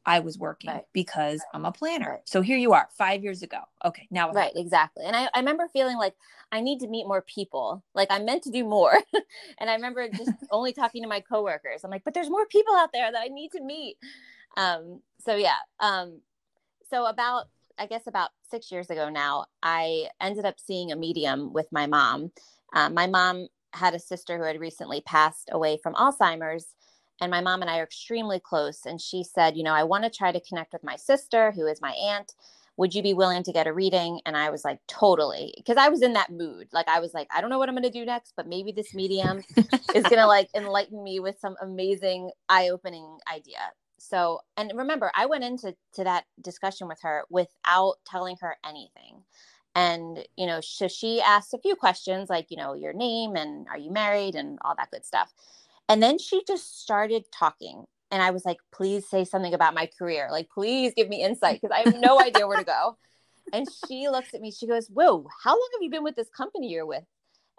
I 0.08 0.20
was 0.20 0.40
working 0.40 0.72
right. 0.72 0.86
because 0.94 1.44
I'm 1.54 1.66
a 1.66 1.72
planner. 1.72 2.12
Right. 2.12 2.20
So 2.24 2.42
here 2.42 2.58
you 2.58 2.72
are, 2.72 2.88
five 2.98 3.24
years 3.24 3.44
ago. 3.44 3.60
Okay, 3.84 4.08
now 4.10 4.32
right, 4.32 4.54
exactly. 4.56 5.04
And 5.06 5.16
I, 5.16 5.26
I 5.36 5.40
remember 5.40 5.68
feeling 5.68 5.98
like 5.98 6.16
I 6.54 6.62
need 6.62 6.80
to 6.80 6.88
meet 6.88 7.06
more 7.06 7.22
people. 7.22 7.84
Like 7.94 8.08
I'm 8.10 8.24
meant 8.24 8.44
to 8.44 8.50
do 8.50 8.64
more. 8.64 8.94
and 9.60 9.70
I 9.70 9.76
remember 9.76 10.08
just 10.08 10.32
only 10.52 10.72
talking 10.72 11.04
to 11.04 11.10
my 11.10 11.20
coworkers. 11.20 11.84
I'm 11.84 11.92
like, 11.92 12.06
but 12.06 12.14
there's 12.14 12.30
more 12.30 12.46
people 12.46 12.74
out 12.74 12.92
there 12.94 13.12
that 13.12 13.22
I 13.22 13.28
need 13.28 13.52
to 13.52 13.62
meet. 13.62 13.98
Um, 14.56 15.02
so 15.20 15.36
yeah. 15.36 15.58
Um, 15.82 16.22
so 16.90 17.06
about 17.06 17.50
I 17.78 17.86
guess 17.86 18.08
about 18.08 18.30
six 18.50 18.72
years 18.72 18.90
ago 18.90 19.10
now, 19.10 19.46
I 19.62 20.08
ended 20.22 20.46
up 20.46 20.56
seeing 20.58 20.92
a 20.92 20.96
medium 20.96 21.52
with 21.52 21.68
my 21.72 21.86
mom. 21.86 22.32
Um, 22.74 22.94
my 22.94 23.08
mom 23.08 23.48
had 23.74 23.94
a 23.94 24.00
sister 24.00 24.38
who 24.38 24.44
had 24.46 24.60
recently 24.60 25.02
passed 25.02 25.50
away 25.52 25.78
from 25.84 25.94
Alzheimer's 25.96 26.74
and 27.20 27.32
my 27.32 27.42
mom 27.42 27.62
and 27.62 27.70
I 27.70 27.80
are 27.80 27.84
extremely 27.84 28.40
close. 28.40 28.86
And 28.86 29.02
she 29.02 29.24
said, 29.24 29.58
You 29.58 29.64
know, 29.64 29.74
I 29.74 29.84
want 29.84 30.04
to 30.04 30.10
try 30.10 30.32
to 30.32 30.40
connect 30.40 30.74
with 30.74 30.84
my 30.84 30.96
sister, 30.96 31.52
who 31.52 31.66
is 31.68 31.82
my 31.82 31.92
aunt. 31.92 32.34
Would 32.78 32.94
you 32.94 33.02
be 33.02 33.16
willing 33.16 33.42
to 33.42 33.52
get 33.52 33.66
a 33.66 33.74
reading? 33.74 34.22
And 34.26 34.38
I 34.38 34.50
was 34.50 34.64
like, 34.64 34.80
Totally. 34.88 35.54
Because 35.58 35.78
I 35.78 35.90
was 35.90 36.02
in 36.02 36.14
that 36.14 36.32
mood. 36.32 36.68
Like, 36.72 36.88
I 36.88 37.00
was 37.00 37.14
like, 37.14 37.28
I 37.36 37.42
don't 37.42 37.50
know 37.50 37.60
what 37.60 37.70
I'm 37.70 37.76
going 37.76 37.84
to 37.84 37.90
do 37.90 38.06
next, 38.06 38.34
but 38.38 38.48
maybe 38.48 38.72
this 38.72 38.94
medium 38.94 39.44
is 39.96 40.04
going 40.04 40.18
to 40.18 40.28
like 40.28 40.50
enlighten 40.56 41.04
me 41.04 41.20
with 41.20 41.40
some 41.40 41.56
amazing, 41.62 42.32
eye 42.50 42.70
opening 42.70 43.18
idea. 43.34 43.72
So, 44.00 44.42
and 44.56 44.72
remember, 44.76 45.12
I 45.16 45.26
went 45.26 45.44
into 45.44 45.76
to 45.94 46.04
that 46.04 46.26
discussion 46.42 46.88
with 46.88 47.00
her 47.02 47.24
without 47.30 47.96
telling 48.06 48.38
her 48.42 48.56
anything. 48.66 49.24
And, 49.76 50.26
you 50.36 50.48
know, 50.48 50.60
so 50.60 50.88
she 50.88 51.22
asked 51.22 51.54
a 51.54 51.60
few 51.60 51.76
questions 51.76 52.30
like, 52.30 52.48
you 52.50 52.58
know, 52.58 52.74
your 52.74 52.94
name 52.94 53.36
and 53.36 53.68
are 53.70 53.78
you 53.78 53.92
married 53.92 54.34
and 54.34 54.58
all 54.64 54.76
that 54.76 54.90
good 54.90 55.06
stuff. 55.06 55.32
And 55.90 56.04
then 56.04 56.18
she 56.18 56.44
just 56.48 56.82
started 56.82 57.26
talking. 57.32 57.86
And 58.12 58.22
I 58.22 58.32
was 58.32 58.46
like, 58.46 58.58
please 58.74 59.08
say 59.08 59.26
something 59.26 59.54
about 59.54 59.74
my 59.74 59.90
career. 59.98 60.30
Like, 60.32 60.50
please 60.50 60.94
give 60.96 61.10
me 61.10 61.24
insight 61.24 61.62
because 61.62 61.76
I 61.76 61.90
have 61.90 62.00
no 62.00 62.22
idea 62.22 62.48
where 62.48 62.58
to 62.58 62.64
go. 62.64 62.98
And 63.54 63.66
she 63.88 64.10
looks 64.10 64.34
at 64.34 64.42
me, 64.42 64.52
she 64.52 64.68
goes, 64.68 64.90
Whoa, 64.90 65.26
how 65.42 65.52
long 65.52 65.70
have 65.74 65.82
you 65.82 65.90
been 65.90 66.04
with 66.04 66.18
this 66.18 66.28
company 66.36 66.68
you're 66.68 66.86
with? 66.86 67.06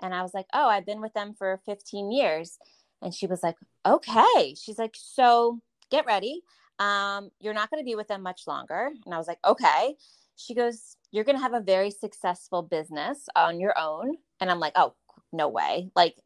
And 0.03 0.13
I 0.13 0.21
was 0.21 0.35
like, 0.35 0.45
Oh, 0.53 0.69
I've 0.69 0.85
been 0.85 1.01
with 1.01 1.15
them 1.15 1.33
for 1.33 1.63
15 1.65 2.13
years. 2.13 2.59
And 3.01 3.15
she 3.15 3.27
was 3.27 3.43
like, 3.43 3.57
Okay. 3.87 4.55
She's 4.55 4.79
like, 4.79 4.95
So 4.95 5.61
get 5.91 6.05
ready. 6.05 6.43
Um, 6.79 7.31
you're 7.41 7.55
not 7.55 7.71
going 7.71 7.83
to 7.83 7.87
be 7.87 7.95
with 7.95 8.07
them 8.09 8.23
much 8.23 8.43
longer. 8.47 8.91
And 9.07 9.15
I 9.15 9.17
was 9.17 9.27
like, 9.27 9.39
Okay. 9.47 9.95
She 10.37 10.55
goes, 10.55 10.97
You're 11.11 11.25
going 11.25 11.37
to 11.37 11.43
have 11.43 11.55
a 11.55 11.61
very 11.61 11.91
successful 11.91 12.61
business 12.61 13.27
on 13.35 13.59
your 13.59 13.73
own. 13.79 14.15
And 14.41 14.51
I'm 14.51 14.61
like, 14.61 14.75
Oh, 14.77 14.95
no 15.33 15.49
way. 15.49 15.91
Like, 15.97 16.17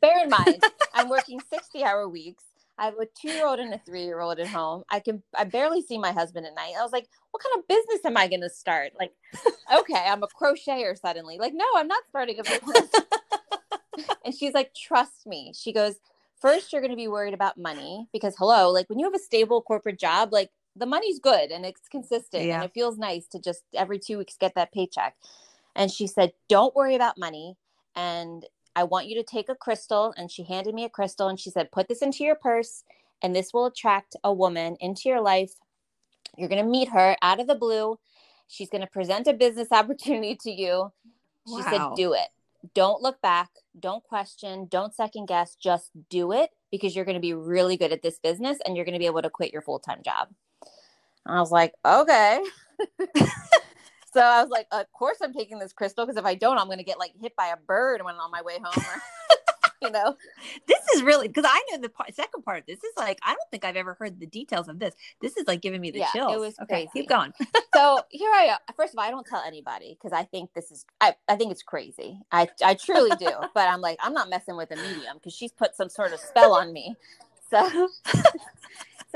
bear 0.00 0.22
in 0.22 0.30
mind, 0.30 0.62
I'm 0.94 1.08
working 1.08 1.40
60 1.50 1.84
hour 1.84 2.08
weeks. 2.08 2.44
I 2.78 2.84
have 2.86 2.94
a 2.98 3.06
two 3.06 3.28
year 3.28 3.46
old 3.46 3.58
and 3.58 3.72
a 3.72 3.78
three 3.78 4.04
year 4.04 4.20
old 4.20 4.38
at 4.38 4.48
home. 4.48 4.84
I 4.90 5.00
can 5.00 5.22
I 5.36 5.44
barely 5.44 5.82
see 5.82 5.98
my 5.98 6.12
husband 6.12 6.46
at 6.46 6.54
night. 6.54 6.74
I 6.78 6.82
was 6.82 6.92
like, 6.92 7.08
what 7.30 7.42
kind 7.42 7.58
of 7.58 7.68
business 7.68 8.04
am 8.04 8.16
I 8.16 8.28
gonna 8.28 8.50
start? 8.50 8.92
Like, 8.98 9.12
okay, 9.78 10.04
I'm 10.06 10.22
a 10.22 10.28
crocheter 10.28 10.98
suddenly. 10.98 11.38
Like, 11.38 11.54
no, 11.54 11.64
I'm 11.74 11.88
not 11.88 12.02
starting 12.08 12.38
a 12.38 12.42
business. 12.42 12.90
and 14.24 14.34
she's 14.34 14.52
like, 14.52 14.74
trust 14.74 15.26
me. 15.26 15.52
She 15.56 15.72
goes, 15.72 15.96
first 16.38 16.72
you're 16.72 16.82
gonna 16.82 16.96
be 16.96 17.08
worried 17.08 17.34
about 17.34 17.56
money 17.56 18.08
because 18.12 18.34
hello, 18.36 18.70
like 18.70 18.90
when 18.90 18.98
you 18.98 19.06
have 19.06 19.14
a 19.14 19.18
stable 19.18 19.62
corporate 19.62 19.98
job, 19.98 20.32
like 20.32 20.50
the 20.76 20.86
money's 20.86 21.18
good 21.18 21.50
and 21.50 21.64
it's 21.64 21.88
consistent 21.88 22.44
yeah. 22.44 22.56
and 22.56 22.64
it 22.64 22.72
feels 22.74 22.98
nice 22.98 23.26
to 23.28 23.38
just 23.38 23.62
every 23.74 23.98
two 23.98 24.18
weeks 24.18 24.36
get 24.38 24.54
that 24.54 24.72
paycheck. 24.72 25.16
And 25.74 25.90
she 25.90 26.06
said, 26.06 26.32
Don't 26.48 26.74
worry 26.74 26.94
about 26.94 27.18
money. 27.18 27.56
And 27.94 28.44
I 28.76 28.84
want 28.84 29.08
you 29.08 29.16
to 29.16 29.24
take 29.24 29.48
a 29.48 29.54
crystal. 29.54 30.14
And 30.16 30.30
she 30.30 30.44
handed 30.44 30.74
me 30.74 30.84
a 30.84 30.90
crystal 30.90 31.28
and 31.28 31.40
she 31.40 31.50
said, 31.50 31.72
Put 31.72 31.88
this 31.88 32.02
into 32.02 32.22
your 32.22 32.36
purse, 32.36 32.84
and 33.22 33.34
this 33.34 33.52
will 33.52 33.66
attract 33.66 34.14
a 34.22 34.32
woman 34.32 34.76
into 34.80 35.08
your 35.08 35.20
life. 35.20 35.54
You're 36.36 36.50
going 36.50 36.62
to 36.62 36.70
meet 36.70 36.90
her 36.90 37.16
out 37.22 37.40
of 37.40 37.46
the 37.46 37.54
blue. 37.54 37.98
She's 38.46 38.68
going 38.68 38.82
to 38.82 38.86
present 38.86 39.26
a 39.26 39.32
business 39.32 39.68
opportunity 39.72 40.36
to 40.42 40.50
you. 40.50 40.92
She 41.48 41.54
wow. 41.54 41.70
said, 41.70 41.96
Do 41.96 42.12
it. 42.12 42.28
Don't 42.74 43.02
look 43.02 43.20
back. 43.22 43.50
Don't 43.78 44.04
question. 44.04 44.66
Don't 44.70 44.94
second 44.94 45.26
guess. 45.26 45.56
Just 45.56 45.90
do 46.10 46.32
it 46.32 46.50
because 46.70 46.94
you're 46.94 47.04
going 47.04 47.16
to 47.16 47.20
be 47.20 47.34
really 47.34 47.76
good 47.76 47.92
at 47.92 48.02
this 48.02 48.18
business 48.18 48.58
and 48.64 48.76
you're 48.76 48.84
going 48.84 48.94
to 48.94 48.98
be 48.98 49.06
able 49.06 49.22
to 49.22 49.30
quit 49.30 49.52
your 49.52 49.62
full 49.62 49.78
time 49.78 50.02
job. 50.04 50.28
I 51.24 51.40
was 51.40 51.50
like, 51.50 51.72
Okay. 51.84 52.42
So 54.16 54.22
I 54.22 54.40
was 54.40 54.48
like, 54.48 54.66
of 54.72 54.90
course 54.94 55.18
I'm 55.22 55.34
taking 55.34 55.58
this 55.58 55.74
crystal 55.74 56.06
because 56.06 56.18
if 56.18 56.24
I 56.24 56.36
don't, 56.36 56.56
I'm 56.56 56.68
going 56.68 56.78
to 56.78 56.84
get 56.84 56.98
like 56.98 57.12
hit 57.20 57.36
by 57.36 57.48
a 57.48 57.56
bird 57.58 58.02
when 58.02 58.14
I'm 58.14 58.20
on 58.22 58.30
my 58.30 58.40
way 58.40 58.54
home. 58.54 58.72
Or, 58.74 59.02
you 59.82 59.90
know, 59.90 60.16
this 60.66 60.80
is 60.94 61.02
really 61.02 61.28
because 61.28 61.44
I 61.46 61.62
know 61.70 61.82
the 61.82 61.90
part, 61.90 62.14
second 62.14 62.42
part. 62.42 62.60
of 62.60 62.66
This 62.66 62.78
is 62.78 62.92
like 62.96 63.18
I 63.22 63.34
don't 63.34 63.50
think 63.50 63.66
I've 63.66 63.76
ever 63.76 63.92
heard 63.92 64.18
the 64.18 64.24
details 64.24 64.68
of 64.68 64.78
this. 64.78 64.94
This 65.20 65.36
is 65.36 65.46
like 65.46 65.60
giving 65.60 65.82
me 65.82 65.90
the 65.90 65.98
yeah, 65.98 66.12
chills. 66.12 66.32
It 66.32 66.40
was 66.40 66.54
okay, 66.62 66.86
crazy. 66.86 66.90
Keep 66.94 67.10
going. 67.10 67.34
so 67.74 68.00
here 68.08 68.30
I 68.32 68.44
am. 68.44 68.58
First 68.74 68.94
of 68.94 68.98
all, 69.00 69.04
I 69.04 69.10
don't 69.10 69.26
tell 69.26 69.42
anybody 69.46 69.98
because 70.00 70.18
I 70.18 70.24
think 70.24 70.54
this 70.54 70.70
is 70.70 70.86
I, 70.98 71.14
I 71.28 71.36
think 71.36 71.52
it's 71.52 71.62
crazy. 71.62 72.18
I 72.32 72.48
I 72.64 72.72
truly 72.72 73.14
do. 73.18 73.28
but 73.54 73.68
I'm 73.68 73.82
like 73.82 73.98
I'm 74.02 74.14
not 74.14 74.30
messing 74.30 74.56
with 74.56 74.70
a 74.70 74.76
medium 74.76 75.16
because 75.18 75.34
she's 75.34 75.52
put 75.52 75.76
some 75.76 75.90
sort 75.90 76.14
of 76.14 76.20
spell 76.20 76.54
on 76.54 76.72
me. 76.72 76.96
So 77.50 77.90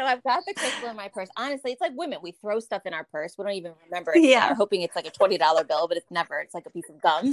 so 0.00 0.06
I've 0.06 0.22
got 0.24 0.44
the 0.46 0.54
crystal 0.54 0.88
in 0.88 0.96
my 0.96 1.08
purse. 1.08 1.28
Honestly, 1.36 1.72
it's 1.72 1.80
like 1.80 1.92
women. 1.94 2.20
We 2.22 2.32
throw 2.32 2.58
stuff 2.58 2.86
in 2.86 2.94
our 2.94 3.04
purse. 3.04 3.34
We 3.36 3.44
don't 3.44 3.54
even 3.54 3.72
remember 3.84 4.12
it. 4.14 4.22
Yeah. 4.22 4.54
hoping 4.54 4.80
it's 4.80 4.96
like 4.96 5.06
a 5.06 5.10
$20 5.10 5.68
bill, 5.68 5.88
but 5.88 5.96
it's 5.96 6.10
never. 6.10 6.40
It's 6.40 6.54
like 6.54 6.66
a 6.66 6.70
piece 6.70 6.88
of 6.88 7.00
gum. 7.02 7.32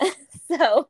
so 0.48 0.88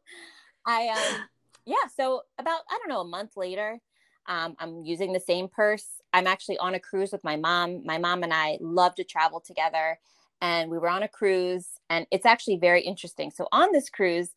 I 0.67 0.89
um 0.89 1.25
yeah, 1.67 1.89
so 1.95 2.23
about 2.39 2.61
I 2.71 2.79
don't 2.79 2.89
know, 2.89 3.01
a 3.01 3.07
month 3.07 3.37
later, 3.37 3.79
um, 4.27 4.57
I'm 4.59 4.85
using 4.85 5.13
the 5.13 5.21
same 5.21 5.49
purse. 5.49 5.87
I'm 6.13 6.27
actually 6.27 6.59
on 6.59 6.75
a 6.75 6.81
cruise 6.81 7.13
with 7.13 7.25
my 7.25 7.37
mom. 7.37 7.85
My 7.85 7.99
mom 7.99 8.23
and 8.23 8.33
I 8.33 8.59
love 8.61 8.95
to 8.97 9.05
travel 9.05 9.41
together. 9.41 9.99
And 10.41 10.71
we 10.71 10.79
were 10.79 10.89
on 10.89 11.05
a 11.05 11.09
cruise, 11.09 11.69
and 11.89 12.05
it's 12.11 12.27
actually 12.27 12.57
very 12.57 12.83
interesting. 12.83 13.31
So 13.31 13.47
on 13.53 13.73
this 13.73 13.89
cruise, 13.89 14.31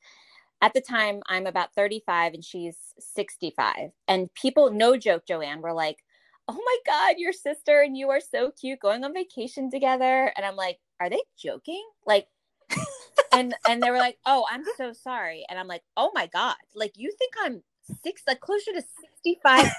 at 0.62 0.74
the 0.74 0.82
time, 0.82 1.22
I'm 1.27 1.48
about 1.48 1.74
35 1.74 2.36
and 2.36 2.44
she's 2.44 2.77
65. 3.00 3.91
And 4.08 4.34
people, 4.36 4.72
no 4.72 4.98
joke, 4.98 5.24
Joanne, 5.27 5.62
were 5.62 5.74
like, 5.74 6.03
oh 6.48 6.54
my 6.54 6.78
god 6.86 7.16
your 7.18 7.34
sister 7.34 7.82
and 7.82 7.98
you 7.98 8.10
are 8.10 8.20
so 8.20 8.52
cute 8.52 8.80
going 8.80 9.04
on 9.04 9.14
vacation 9.14 9.70
together. 9.70 10.32
And 10.36 10.46
i'm 10.46 10.56
like 10.56 10.80
are 11.00 11.10
they 11.10 11.22
joking? 11.38 11.84
Like 12.06 12.28
and 13.34 13.54
and 13.68 13.82
they 13.82 13.92
were 13.92 13.98
like 13.98 14.18
oh 14.25 14.46
i'm 14.50 14.64
so 14.78 14.94
sorry. 14.94 15.46
And 15.50 15.60
i'm 15.60 15.68
like 15.68 15.84
oh 15.98 16.12
my 16.14 16.28
god 16.28 16.56
like 16.74 16.94
you 16.96 17.12
think 17.18 17.34
i'm 17.44 17.64
six 18.04 18.24
like 18.28 18.40
closer 18.40 18.72
to 18.72 18.82
65 19.24 19.72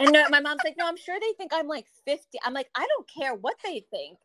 and 0.00 0.12
no, 0.12 0.26
my 0.30 0.40
mom's 0.40 0.62
like 0.64 0.76
no 0.78 0.86
i'm 0.86 0.96
sure 0.96 1.18
they 1.20 1.34
think 1.36 1.52
i'm 1.52 1.68
like 1.68 1.84
50 2.06 2.38
i'm 2.42 2.54
like 2.54 2.70
i 2.74 2.86
don't 2.86 3.08
care 3.08 3.34
what 3.34 3.56
they 3.62 3.84
think. 3.90 4.18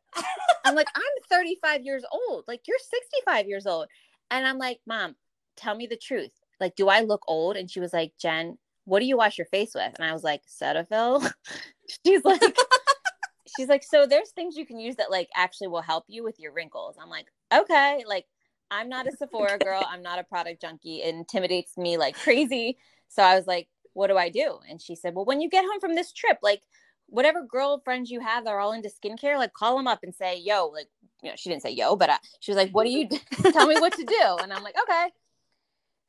I'm 0.64 0.76
like 0.76 0.88
i'm 0.96 1.04
35 1.30 1.84
years 1.84 2.04
old. 2.12 2.46
Like 2.48 2.62
you're 2.68 2.78
65 2.80 3.48
years 3.48 3.68
old. 3.68 3.88
And 4.32 4.48
i'm 4.48 4.58
like 4.58 4.80
mom 4.86 5.16
tell 5.56 5.76
me 5.76 5.88
the 5.88 5.98
truth. 5.98 6.32
Like, 6.60 6.76
do 6.76 6.88
I 6.88 7.02
look 7.02 7.24
old? 7.28 7.58
And 7.58 7.70
she 7.70 7.80
was 7.80 7.94
like, 7.94 8.14
Jen, 8.20 8.58
what 8.86 9.00
do 9.00 9.06
you 9.06 9.18
wash 9.18 9.38
your 9.38 9.48
face 9.48 9.74
with? 9.76 9.94
And 9.98 10.08
I 10.08 10.14
was 10.14 10.24
like, 10.24 10.42
Cetaphil. 10.48 11.32
she's 12.06 12.24
like, 12.24 12.42
she's 13.58 13.68
like, 13.68 13.84
so 13.84 14.06
there's 14.06 14.32
things 14.32 14.56
you 14.56 14.66
can 14.66 14.80
use 14.80 14.96
that 14.96 15.12
like 15.12 15.30
actually 15.36 15.68
will 15.68 15.82
help 15.82 16.06
you 16.08 16.24
with 16.24 16.40
your 16.40 16.54
wrinkles. 16.54 16.96
I'm 17.02 17.10
like, 17.10 17.28
okay, 17.54 18.04
like 18.08 18.26
I'm 18.72 18.90
not 18.90 19.08
a 19.08 19.12
Sephora 19.12 19.58
girl. 19.60 19.84
I'm 19.88 20.02
not 20.02 20.20
a 20.20 20.24
product 20.24 20.62
junkie. 20.62 21.02
It 21.02 21.14
intimidates 21.14 21.78
me 21.78 21.98
like 21.98 22.16
crazy. 22.16 22.78
So 23.10 23.24
I 23.24 23.36
was 23.36 23.48
like, 23.48 23.68
what 23.94 24.08
do 24.08 24.18
I 24.18 24.30
do? 24.30 24.60
And 24.70 24.82
she 24.82 24.96
said, 24.96 25.16
well, 25.16 25.26
when 25.26 25.42
you 25.42 25.50
get 25.50 25.66
home 25.66 25.80
from 25.80 25.96
this 25.96 26.12
trip, 26.12 26.40
like 26.42 26.62
whatever 27.08 27.44
girlfriends 27.44 28.10
you 28.10 28.20
have 28.20 28.44
that 28.44 28.52
are 28.52 28.60
all 28.60 28.74
into 28.74 28.90
skincare, 28.90 29.38
like 29.38 29.54
call 29.54 29.78
them 29.78 29.88
up 29.88 30.00
and 30.04 30.14
say, 30.14 30.38
yo, 30.38 30.68
like, 30.68 30.88
you 31.22 31.30
know, 31.30 31.36
she 31.36 31.50
didn't 31.50 31.62
say 31.62 31.72
yo, 31.72 31.96
but 31.96 32.10
uh, 32.10 32.18
she 32.40 32.52
was 32.52 32.58
like, 32.58 32.72
what 32.72 32.86
do 32.86 32.92
you 32.92 33.08
tell 33.52 33.68
me 33.68 33.80
what 33.80 33.94
to 33.94 34.04
do? 34.04 34.38
And 34.42 34.52
I'm 34.52 34.64
like, 34.64 34.76
okay. 34.84 35.10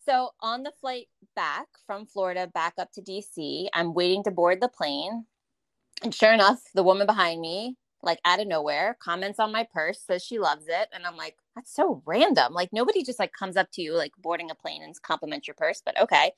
So 0.06 0.30
on 0.40 0.62
the 0.62 0.72
flight 0.80 1.08
back 1.34 1.66
from 1.84 2.06
Florida 2.06 2.46
back 2.46 2.74
up 2.78 2.92
to 2.92 3.02
DC, 3.02 3.66
I'm 3.74 3.92
waiting 3.92 4.22
to 4.24 4.30
board 4.30 4.60
the 4.60 4.68
plane. 4.68 5.26
And 6.04 6.14
sure 6.14 6.32
enough, 6.32 6.60
the 6.74 6.84
woman 6.84 7.08
behind 7.08 7.40
me, 7.40 7.76
like 8.04 8.20
out 8.24 8.40
of 8.40 8.46
nowhere, 8.46 8.96
comments 9.02 9.40
on 9.40 9.50
my 9.50 9.66
purse, 9.68 10.00
says 10.06 10.22
she 10.22 10.38
loves 10.38 10.66
it. 10.68 10.88
And 10.92 11.04
I'm 11.04 11.16
like, 11.16 11.36
that's 11.56 11.74
so 11.74 12.02
random. 12.06 12.52
Like 12.52 12.72
nobody 12.72 13.02
just 13.02 13.18
like 13.18 13.32
comes 13.32 13.56
up 13.56 13.68
to 13.72 13.82
you 13.82 13.96
like 13.96 14.12
boarding 14.18 14.48
a 14.50 14.54
plane 14.54 14.82
and 14.82 14.94
compliments 15.02 15.48
your 15.48 15.56
purse, 15.56 15.82
but 15.84 16.00
okay. 16.00 16.30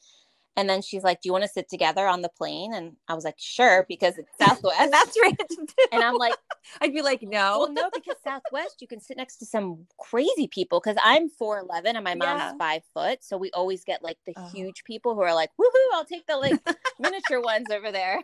And 0.58 0.68
then 0.68 0.82
she's 0.82 1.04
like, 1.04 1.20
Do 1.20 1.28
you 1.28 1.32
want 1.32 1.44
to 1.44 1.48
sit 1.48 1.68
together 1.68 2.08
on 2.08 2.20
the 2.20 2.28
plane? 2.28 2.74
And 2.74 2.96
I 3.06 3.14
was 3.14 3.24
like, 3.24 3.36
Sure, 3.38 3.86
because 3.88 4.18
it's 4.18 4.28
Southwest. 4.40 4.76
and 4.80 4.92
that's 4.92 5.16
random 5.22 5.46
too. 5.48 5.86
And 5.92 6.02
I'm 6.02 6.16
like, 6.16 6.34
I'd 6.80 6.92
be 6.92 7.00
like, 7.00 7.22
No. 7.22 7.60
Well, 7.60 7.72
no, 7.72 7.88
because 7.94 8.16
Southwest, 8.24 8.82
you 8.82 8.88
can 8.88 9.00
sit 9.00 9.16
next 9.16 9.36
to 9.36 9.46
some 9.46 9.86
crazy 10.00 10.48
people 10.48 10.80
because 10.80 10.96
I'm 11.04 11.30
4'11 11.30 11.94
and 11.94 12.02
my 12.02 12.16
mom's 12.16 12.40
yeah. 12.40 12.56
five 12.58 12.82
foot. 12.92 13.22
So 13.22 13.38
we 13.38 13.52
always 13.52 13.84
get 13.84 14.02
like 14.02 14.18
the 14.26 14.34
oh. 14.36 14.48
huge 14.48 14.82
people 14.82 15.14
who 15.14 15.20
are 15.20 15.34
like, 15.34 15.50
Woohoo, 15.60 15.94
I'll 15.94 16.04
take 16.04 16.26
the 16.26 16.36
like 16.36 16.60
miniature 16.98 17.40
ones 17.40 17.66
over 17.70 17.92
there. 17.92 18.20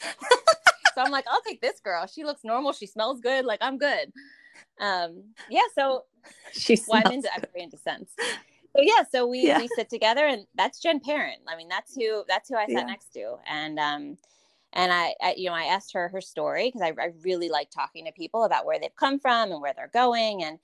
so 0.00 1.02
I'm 1.02 1.10
like, 1.10 1.26
I'll 1.28 1.42
take 1.42 1.60
this 1.60 1.80
girl. 1.80 2.06
She 2.06 2.22
looks 2.22 2.44
normal. 2.44 2.72
She 2.72 2.86
smells 2.86 3.20
good. 3.20 3.44
Like, 3.44 3.58
I'm 3.60 3.78
good. 3.78 4.12
Um, 4.80 5.24
yeah. 5.50 5.62
So 5.74 6.04
she's 6.52 6.86
well, 6.86 7.02
I'm 7.04 7.10
into, 7.10 7.28
I'm 7.34 7.42
very 7.52 7.64
into 7.64 7.78
scents 7.78 8.12
so 8.76 8.82
yeah, 8.82 9.04
so 9.10 9.26
we 9.26 9.46
yeah. 9.46 9.58
we 9.58 9.68
sit 9.68 9.88
together, 9.88 10.26
and 10.26 10.46
that's 10.54 10.80
Jen 10.80 11.00
Parent. 11.00 11.40
I 11.48 11.56
mean, 11.56 11.68
that's 11.68 11.94
who 11.94 12.24
that's 12.28 12.48
who 12.48 12.56
I 12.56 12.66
sat 12.66 12.70
yeah. 12.70 12.82
next 12.84 13.12
to, 13.14 13.36
and 13.48 13.78
um, 13.78 14.18
and 14.72 14.92
I, 14.92 15.14
I, 15.22 15.34
you 15.36 15.48
know 15.48 15.54
I 15.54 15.64
asked 15.64 15.92
her 15.92 16.08
her 16.08 16.20
story 16.20 16.68
because 16.68 16.82
I, 16.82 16.88
I 17.00 17.12
really 17.22 17.48
like 17.48 17.70
talking 17.70 18.04
to 18.06 18.12
people 18.12 18.44
about 18.44 18.66
where 18.66 18.78
they've 18.80 18.94
come 18.96 19.20
from 19.20 19.52
and 19.52 19.60
where 19.60 19.74
they're 19.76 19.90
going, 19.94 20.42
and 20.42 20.58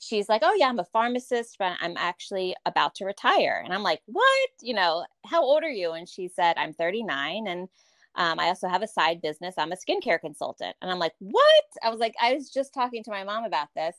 she's 0.00 0.28
like, 0.28 0.42
oh 0.44 0.54
yeah, 0.54 0.68
I'm 0.68 0.80
a 0.80 0.84
pharmacist, 0.84 1.56
but 1.58 1.76
I'm 1.80 1.96
actually 1.96 2.56
about 2.66 2.96
to 2.96 3.04
retire, 3.04 3.62
and 3.64 3.72
I'm 3.72 3.84
like, 3.84 4.00
what? 4.06 4.50
You 4.60 4.74
know, 4.74 5.06
how 5.24 5.42
old 5.42 5.62
are 5.62 5.70
you? 5.70 5.92
And 5.92 6.08
she 6.08 6.28
said, 6.28 6.56
I'm 6.56 6.72
39, 6.72 7.46
and 7.46 7.68
um, 8.16 8.40
I 8.40 8.46
also 8.46 8.68
have 8.68 8.82
a 8.82 8.88
side 8.88 9.22
business. 9.22 9.54
I'm 9.56 9.72
a 9.72 9.76
skincare 9.76 10.20
consultant, 10.20 10.74
and 10.82 10.90
I'm 10.90 10.98
like, 10.98 11.14
what? 11.20 11.64
I 11.82 11.90
was 11.90 12.00
like, 12.00 12.14
I 12.20 12.34
was 12.34 12.50
just 12.50 12.74
talking 12.74 13.04
to 13.04 13.10
my 13.10 13.22
mom 13.22 13.44
about 13.44 13.68
this 13.76 13.96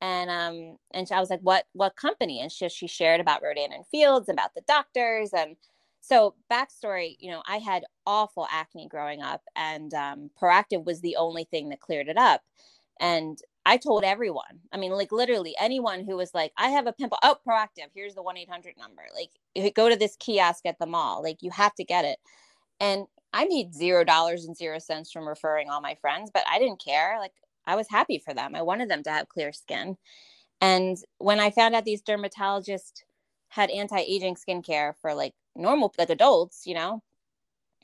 and 0.00 0.30
um 0.30 0.76
and 0.92 1.08
I 1.12 1.20
was 1.20 1.30
like, 1.30 1.40
what 1.42 1.64
what 1.72 1.96
company? 1.96 2.40
And 2.40 2.50
she 2.52 2.68
she 2.68 2.86
shared 2.86 3.20
about 3.20 3.42
Rodan 3.42 3.72
and 3.72 3.86
Fields, 3.86 4.28
about 4.28 4.54
the 4.54 4.62
doctors, 4.62 5.32
and 5.32 5.56
so 6.00 6.34
backstory, 6.50 7.16
you 7.20 7.30
know, 7.30 7.42
I 7.46 7.58
had 7.58 7.84
awful 8.06 8.46
acne 8.50 8.88
growing 8.88 9.22
up, 9.22 9.42
and 9.54 9.92
um, 9.94 10.30
Proactiv 10.40 10.84
was 10.86 11.00
the 11.02 11.16
only 11.16 11.44
thing 11.44 11.68
that 11.68 11.80
cleared 11.80 12.08
it 12.08 12.16
up, 12.16 12.42
and 12.98 13.38
I 13.66 13.76
told 13.76 14.04
everyone. 14.04 14.60
I 14.72 14.78
mean, 14.78 14.92
like 14.92 15.12
literally 15.12 15.54
anyone 15.60 16.04
who 16.04 16.16
was 16.16 16.32
like, 16.32 16.52
I 16.56 16.70
have 16.70 16.86
a 16.86 16.92
pimple. 16.94 17.18
Oh, 17.22 17.36
Proactiv. 17.46 17.88
Here's 17.94 18.14
the 18.14 18.22
one 18.22 18.38
eight 18.38 18.48
hundred 18.48 18.76
number. 18.78 19.02
Like, 19.14 19.74
go 19.74 19.90
to 19.90 19.96
this 19.96 20.16
kiosk 20.18 20.64
at 20.64 20.78
the 20.78 20.86
mall. 20.86 21.22
Like, 21.22 21.42
you 21.42 21.50
have 21.50 21.74
to 21.74 21.84
get 21.84 22.06
it. 22.06 22.18
And 22.80 23.06
I 23.34 23.44
made 23.44 23.74
zero 23.74 24.02
dollars 24.04 24.46
and 24.46 24.56
zero 24.56 24.78
cents 24.78 25.12
from 25.12 25.28
referring 25.28 25.68
all 25.68 25.82
my 25.82 25.94
friends, 26.00 26.30
but 26.32 26.44
I 26.50 26.58
didn't 26.58 26.82
care. 26.82 27.18
Like, 27.20 27.34
I 27.70 27.76
was 27.76 27.88
happy 27.88 28.18
for 28.18 28.34
them. 28.34 28.56
I 28.56 28.62
wanted 28.62 28.88
them 28.90 29.04
to 29.04 29.10
have 29.10 29.28
clear 29.28 29.52
skin. 29.52 29.96
And 30.60 30.96
when 31.18 31.38
I 31.38 31.50
found 31.50 31.74
out 31.74 31.84
these 31.84 32.02
dermatologists 32.02 33.02
had 33.48 33.70
anti-aging 33.70 34.34
skincare 34.36 34.94
for 35.00 35.14
like 35.14 35.34
normal 35.54 35.94
like 35.96 36.10
adults, 36.10 36.66
you 36.66 36.74
know, 36.74 37.02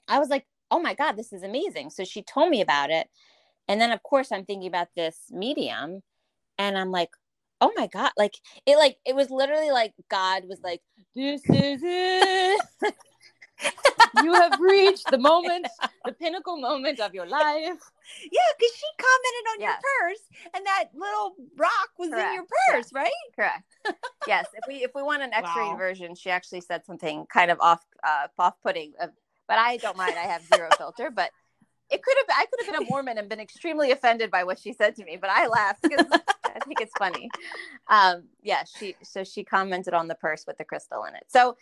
I 0.08 0.18
was 0.18 0.28
like, 0.28 0.46
"Oh 0.70 0.80
my 0.80 0.94
god, 0.94 1.12
this 1.16 1.32
is 1.32 1.42
amazing." 1.44 1.90
So 1.90 2.04
she 2.04 2.22
told 2.22 2.50
me 2.50 2.60
about 2.60 2.90
it. 2.90 3.08
And 3.68 3.80
then 3.80 3.92
of 3.92 4.02
course 4.02 4.32
I'm 4.32 4.44
thinking 4.44 4.68
about 4.68 4.88
this 4.96 5.18
medium 5.30 6.02
and 6.58 6.78
I'm 6.78 6.90
like, 6.92 7.10
"Oh 7.60 7.72
my 7.76 7.88
god, 7.88 8.12
like 8.18 8.34
it 8.66 8.76
like 8.78 8.98
it 9.06 9.14
was 9.16 9.30
literally 9.30 9.70
like 9.70 9.94
God 10.10 10.44
was 10.48 10.60
like, 10.62 10.82
"This 11.14 11.42
is 11.46 11.80
it." 11.84 12.60
you 14.22 14.34
have 14.34 14.58
reached 14.60 15.10
the 15.10 15.18
moment, 15.32 15.66
the 16.04 16.12
pinnacle 16.12 16.56
moment 16.56 17.00
of 17.00 17.14
your 17.14 17.26
life. 17.26 17.78
Yeah, 18.30 18.40
because 18.58 18.74
she 18.76 18.86
commented 18.98 19.46
on 19.52 19.60
yes. 19.60 19.82
your 19.82 20.10
purse, 20.10 20.50
and 20.54 20.66
that 20.66 20.84
little 20.94 21.34
rock 21.56 21.90
was 21.98 22.10
Correct. 22.10 22.28
in 22.28 22.34
your 22.34 22.44
purse, 22.70 22.92
right? 22.92 23.10
Correct. 23.34 23.64
yes. 24.26 24.46
If 24.54 24.64
we 24.68 24.84
if 24.84 24.92
we 24.94 25.02
want 25.02 25.22
an 25.22 25.32
X-ray 25.32 25.68
wow. 25.68 25.76
version, 25.76 26.14
she 26.14 26.30
actually 26.30 26.60
said 26.60 26.84
something 26.84 27.26
kind 27.26 27.50
of 27.50 27.58
off 27.60 27.84
uh, 28.04 28.28
off-putting, 28.38 28.92
uh, 29.00 29.08
but 29.48 29.58
I 29.58 29.76
don't 29.78 29.96
mind. 29.96 30.14
I 30.16 30.26
have 30.26 30.42
zero 30.54 30.68
filter, 30.78 31.10
but 31.10 31.30
it 31.90 32.02
could 32.02 32.16
have 32.18 32.36
I 32.36 32.46
could 32.46 32.66
have 32.66 32.74
been 32.74 32.86
a 32.86 32.90
Mormon 32.90 33.18
and 33.18 33.28
been 33.28 33.40
extremely 33.40 33.90
offended 33.90 34.30
by 34.30 34.44
what 34.44 34.58
she 34.58 34.72
said 34.72 34.96
to 34.96 35.04
me, 35.04 35.16
but 35.20 35.30
I 35.30 35.46
laughed 35.46 35.82
because 35.82 36.06
I 36.44 36.58
think 36.60 36.80
it's 36.80 36.92
funny. 36.98 37.30
Um, 37.88 38.24
yeah, 38.42 38.64
she 38.64 38.96
so 39.02 39.24
she 39.24 39.44
commented 39.44 39.94
on 39.94 40.08
the 40.08 40.14
purse 40.14 40.44
with 40.46 40.58
the 40.58 40.64
crystal 40.64 41.04
in 41.04 41.14
it. 41.14 41.24
So 41.28 41.56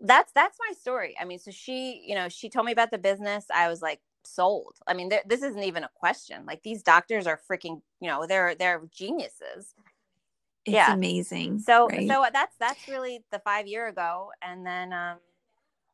that's 0.00 0.32
that's 0.32 0.58
my 0.68 0.74
story. 0.74 1.14
I 1.20 1.24
mean, 1.24 1.38
so 1.38 1.50
she, 1.50 2.02
you 2.06 2.14
know, 2.14 2.28
she 2.28 2.48
told 2.48 2.66
me 2.66 2.72
about 2.72 2.90
the 2.90 2.98
business. 2.98 3.46
I 3.54 3.68
was 3.68 3.82
like 3.82 4.00
sold. 4.24 4.76
I 4.86 4.94
mean, 4.94 5.10
this 5.26 5.42
isn't 5.42 5.62
even 5.62 5.84
a 5.84 5.90
question. 5.94 6.44
Like 6.46 6.62
these 6.62 6.82
doctors 6.82 7.26
are 7.26 7.40
freaking, 7.50 7.80
you 8.00 8.08
know, 8.08 8.26
they're 8.26 8.54
they're 8.54 8.82
geniuses. 8.92 9.74
It's 10.64 10.74
yeah. 10.74 10.92
amazing. 10.92 11.60
So 11.60 11.88
right? 11.88 12.08
so 12.08 12.24
that's 12.32 12.56
that's 12.58 12.88
really 12.88 13.24
the 13.30 13.38
5 13.38 13.66
year 13.66 13.86
ago 13.86 14.30
and 14.42 14.66
then 14.66 14.92
um 14.92 15.18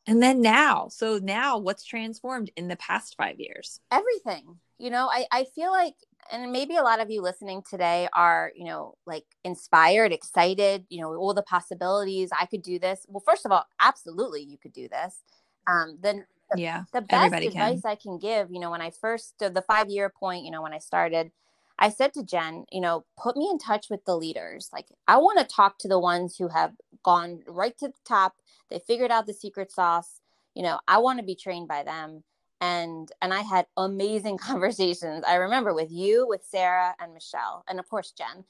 and 0.06 0.20
then 0.20 0.40
now. 0.40 0.88
So 0.88 1.20
now 1.22 1.58
what's 1.58 1.84
transformed 1.84 2.50
in 2.56 2.68
the 2.68 2.76
past 2.76 3.14
5 3.16 3.38
years? 3.38 3.80
Everything. 3.90 4.58
You 4.78 4.90
know, 4.90 5.08
I 5.12 5.26
I 5.30 5.44
feel 5.54 5.70
like 5.70 5.94
and 6.30 6.52
maybe 6.52 6.76
a 6.76 6.82
lot 6.82 7.00
of 7.00 7.10
you 7.10 7.20
listening 7.20 7.62
today 7.68 8.08
are 8.12 8.52
you 8.54 8.64
know 8.64 8.94
like 9.06 9.24
inspired 9.44 10.12
excited 10.12 10.84
you 10.88 11.00
know 11.00 11.14
all 11.14 11.34
the 11.34 11.42
possibilities 11.42 12.30
i 12.38 12.46
could 12.46 12.62
do 12.62 12.78
this. 12.78 13.06
Well 13.08 13.22
first 13.26 13.44
of 13.44 13.52
all 13.52 13.66
absolutely 13.80 14.42
you 14.42 14.58
could 14.58 14.72
do 14.72 14.88
this. 14.88 15.22
Um 15.66 15.98
then 16.00 16.26
the, 16.50 16.60
yeah 16.60 16.84
the 16.92 17.02
best 17.02 17.34
advice 17.34 17.82
can. 17.82 17.90
i 17.90 17.94
can 17.94 18.18
give 18.18 18.50
you 18.50 18.60
know 18.60 18.70
when 18.70 18.82
i 18.82 18.90
first 18.90 19.38
the 19.38 19.64
five 19.66 19.88
year 19.88 20.10
point 20.10 20.44
you 20.44 20.50
know 20.50 20.60
when 20.60 20.74
i 20.74 20.78
started 20.78 21.30
i 21.78 21.88
said 21.88 22.12
to 22.12 22.22
jen 22.22 22.66
you 22.70 22.80
know 22.80 23.04
put 23.16 23.36
me 23.36 23.48
in 23.50 23.58
touch 23.58 23.86
with 23.88 24.04
the 24.04 24.16
leaders. 24.16 24.68
Like 24.72 24.86
i 25.08 25.16
want 25.16 25.38
to 25.38 25.44
talk 25.44 25.78
to 25.78 25.88
the 25.88 25.98
ones 25.98 26.36
who 26.36 26.48
have 26.48 26.72
gone 27.02 27.40
right 27.46 27.76
to 27.78 27.88
the 27.88 27.94
top. 28.04 28.34
They 28.70 28.78
figured 28.78 29.10
out 29.10 29.26
the 29.26 29.34
secret 29.34 29.72
sauce. 29.72 30.20
You 30.54 30.62
know 30.62 30.78
i 30.86 30.98
want 30.98 31.18
to 31.18 31.24
be 31.24 31.34
trained 31.34 31.68
by 31.68 31.82
them 31.82 32.24
and 32.62 33.10
and 33.20 33.34
I 33.34 33.42
had 33.42 33.66
amazing 33.76 34.38
conversations. 34.38 35.24
I 35.28 35.34
remember 35.34 35.74
with 35.74 35.90
you, 35.90 36.26
with 36.26 36.46
Sarah 36.48 36.94
and 36.98 37.12
Michelle, 37.12 37.64
and 37.68 37.78
of 37.78 37.90
course 37.90 38.12
Jen. 38.12 38.44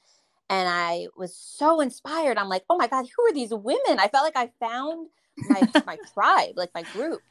And 0.49 0.69
I 0.69 1.07
was 1.17 1.35
so 1.35 1.81
inspired. 1.81 2.37
I'm 2.37 2.49
like, 2.49 2.63
oh 2.69 2.77
my 2.77 2.87
God, 2.87 3.05
who 3.05 3.25
are 3.25 3.33
these 3.33 3.53
women? 3.53 3.97
I 3.97 4.07
felt 4.07 4.23
like 4.23 4.37
I 4.37 4.51
found 4.59 5.07
my 5.49 5.67
my 5.85 5.97
tribe, 6.13 6.53
like 6.55 6.69
my 6.73 6.83
group. 6.83 7.21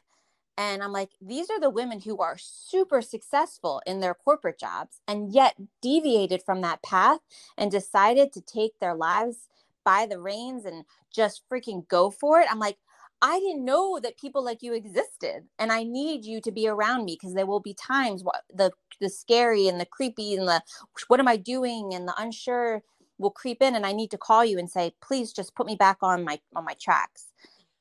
And 0.58 0.82
I'm 0.82 0.92
like, 0.92 1.10
these 1.20 1.48
are 1.48 1.60
the 1.60 1.70
women 1.70 2.00
who 2.00 2.18
are 2.18 2.36
super 2.36 3.00
successful 3.00 3.80
in 3.86 4.00
their 4.00 4.12
corporate 4.14 4.58
jobs 4.58 5.00
and 5.08 5.32
yet 5.32 5.54
deviated 5.80 6.42
from 6.42 6.60
that 6.60 6.82
path 6.82 7.20
and 7.56 7.70
decided 7.70 8.32
to 8.32 8.42
take 8.42 8.78
their 8.78 8.94
lives 8.94 9.48
by 9.82 10.04
the 10.06 10.20
reins 10.20 10.66
and 10.66 10.84
just 11.10 11.42
freaking 11.50 11.88
go 11.88 12.10
for 12.10 12.40
it. 12.40 12.48
I'm 12.50 12.58
like, 12.58 12.76
I 13.22 13.38
didn't 13.38 13.64
know 13.64 14.00
that 14.02 14.18
people 14.18 14.44
like 14.44 14.62
you 14.62 14.74
existed, 14.74 15.44
and 15.58 15.70
I 15.70 15.85
need 15.85 16.24
you 16.24 16.40
to 16.40 16.50
be 16.50 16.66
around 16.66 17.04
me 17.04 17.16
because 17.18 17.35
there 17.35 17.46
will 17.46 17.61
be 17.61 17.74
times 17.74 18.24
what 18.24 18.42
the 18.52 18.72
the 19.00 19.08
scary 19.08 19.68
and 19.68 19.80
the 19.80 19.87
creepy 19.87 20.35
and 20.35 20.46
the 20.46 20.61
what 21.06 21.20
am 21.20 21.28
I 21.28 21.37
doing 21.37 21.94
and 21.94 22.06
the 22.06 22.14
unsure 22.18 22.82
will 23.18 23.30
creep 23.30 23.62
in, 23.62 23.76
and 23.76 23.87
I 23.87 23.92
need 23.92 24.11
to 24.11 24.18
call 24.18 24.44
you 24.44 24.58
and 24.58 24.68
say, 24.68 24.92
please 25.00 25.32
just 25.32 25.54
put 25.54 25.66
me 25.66 25.76
back 25.76 25.98
on 26.02 26.24
my 26.24 26.40
on 26.56 26.64
my 26.64 26.74
tracks. 26.80 27.28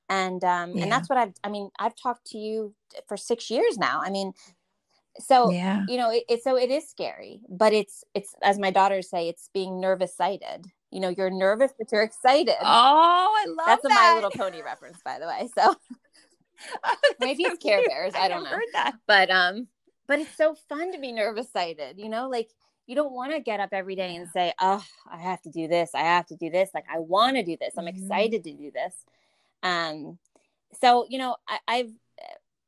And 0.10 0.44
um, 0.44 0.74
yeah. 0.74 0.84
and 0.84 0.92
that's 0.92 1.10
what 1.10 1.18
I've. 1.18 1.34
I 1.44 1.50
mean, 1.50 1.72
I've 1.80 1.96
talked 1.96 2.28
to 2.28 2.38
you 2.38 2.76
for 3.08 3.18
six 3.18 3.50
years 3.50 3.78
now. 3.78 4.00
I 4.04 4.12
mean, 4.12 4.34
so 5.20 5.50
yeah. 5.50 5.86
you 5.88 5.98
know, 5.98 6.12
it, 6.12 6.24
it 6.30 6.44
so 6.44 6.56
it 6.56 6.70
is 6.70 6.88
scary, 6.88 7.42
but 7.50 7.74
it's 7.74 8.04
it's 8.14 8.36
as 8.44 8.60
my 8.60 8.70
daughters 8.70 9.10
say, 9.10 9.28
it's 9.28 9.50
being 9.54 9.82
nervous 9.82 10.16
sighted 10.16 10.68
you 10.92 11.00
know 11.00 11.10
you're 11.10 11.30
nervous 11.30 11.72
but 11.78 11.92
you're 11.92 12.04
excited 12.04 12.56
oh 12.62 12.66
i 12.66 13.46
love 13.48 13.58
that's 13.66 13.84
that. 13.84 13.90
That's 13.90 14.00
a 14.00 14.04
my 14.04 14.16
little 14.16 14.32
pony 14.32 14.62
reference 14.66 15.00
by 15.04 15.20
the 15.20 15.28
way 15.28 15.50
so 15.58 15.76
maybe 17.20 17.44
it's 17.44 17.62
care 17.62 17.82
bears 17.88 18.14
i, 18.16 18.26
I 18.26 18.28
don't 18.28 18.44
know 18.44 18.50
heard 18.50 18.64
that. 18.74 18.96
but 19.08 19.30
um 19.32 19.68
but 20.08 20.20
it's 20.20 20.36
so 20.36 20.56
fun 20.70 20.92
to 20.92 21.00
be 21.00 21.12
nervous 21.12 21.52
sighted 21.52 21.98
you 21.98 22.10
know 22.10 22.30
like 22.30 22.50
you 22.88 22.96
don't 22.96 23.14
want 23.14 23.32
to 23.32 23.40
get 23.40 23.60
up 23.60 23.70
every 23.72 23.96
day 23.96 24.16
and 24.16 24.28
say 24.30 24.54
oh 24.60 24.84
i 25.10 25.18
have 25.18 25.42
to 25.42 25.50
do 25.50 25.68
this 25.68 25.92
i 25.96 26.02
have 26.02 26.26
to 26.28 26.36
do 26.36 26.50
this 26.50 26.70
like 26.74 26.86
i 26.94 27.00
want 27.00 27.38
to 27.38 27.44
do 27.44 27.58
this 27.60 27.74
i'm 27.78 27.86
mm-hmm. 27.86 28.02
excited 28.04 28.44
to 28.44 28.54
do 28.54 28.72
this 28.72 28.94
Um, 29.64 30.18
so 30.82 31.06
you 31.10 31.18
know, 31.18 31.36
I, 31.48 31.60
I've 31.68 31.92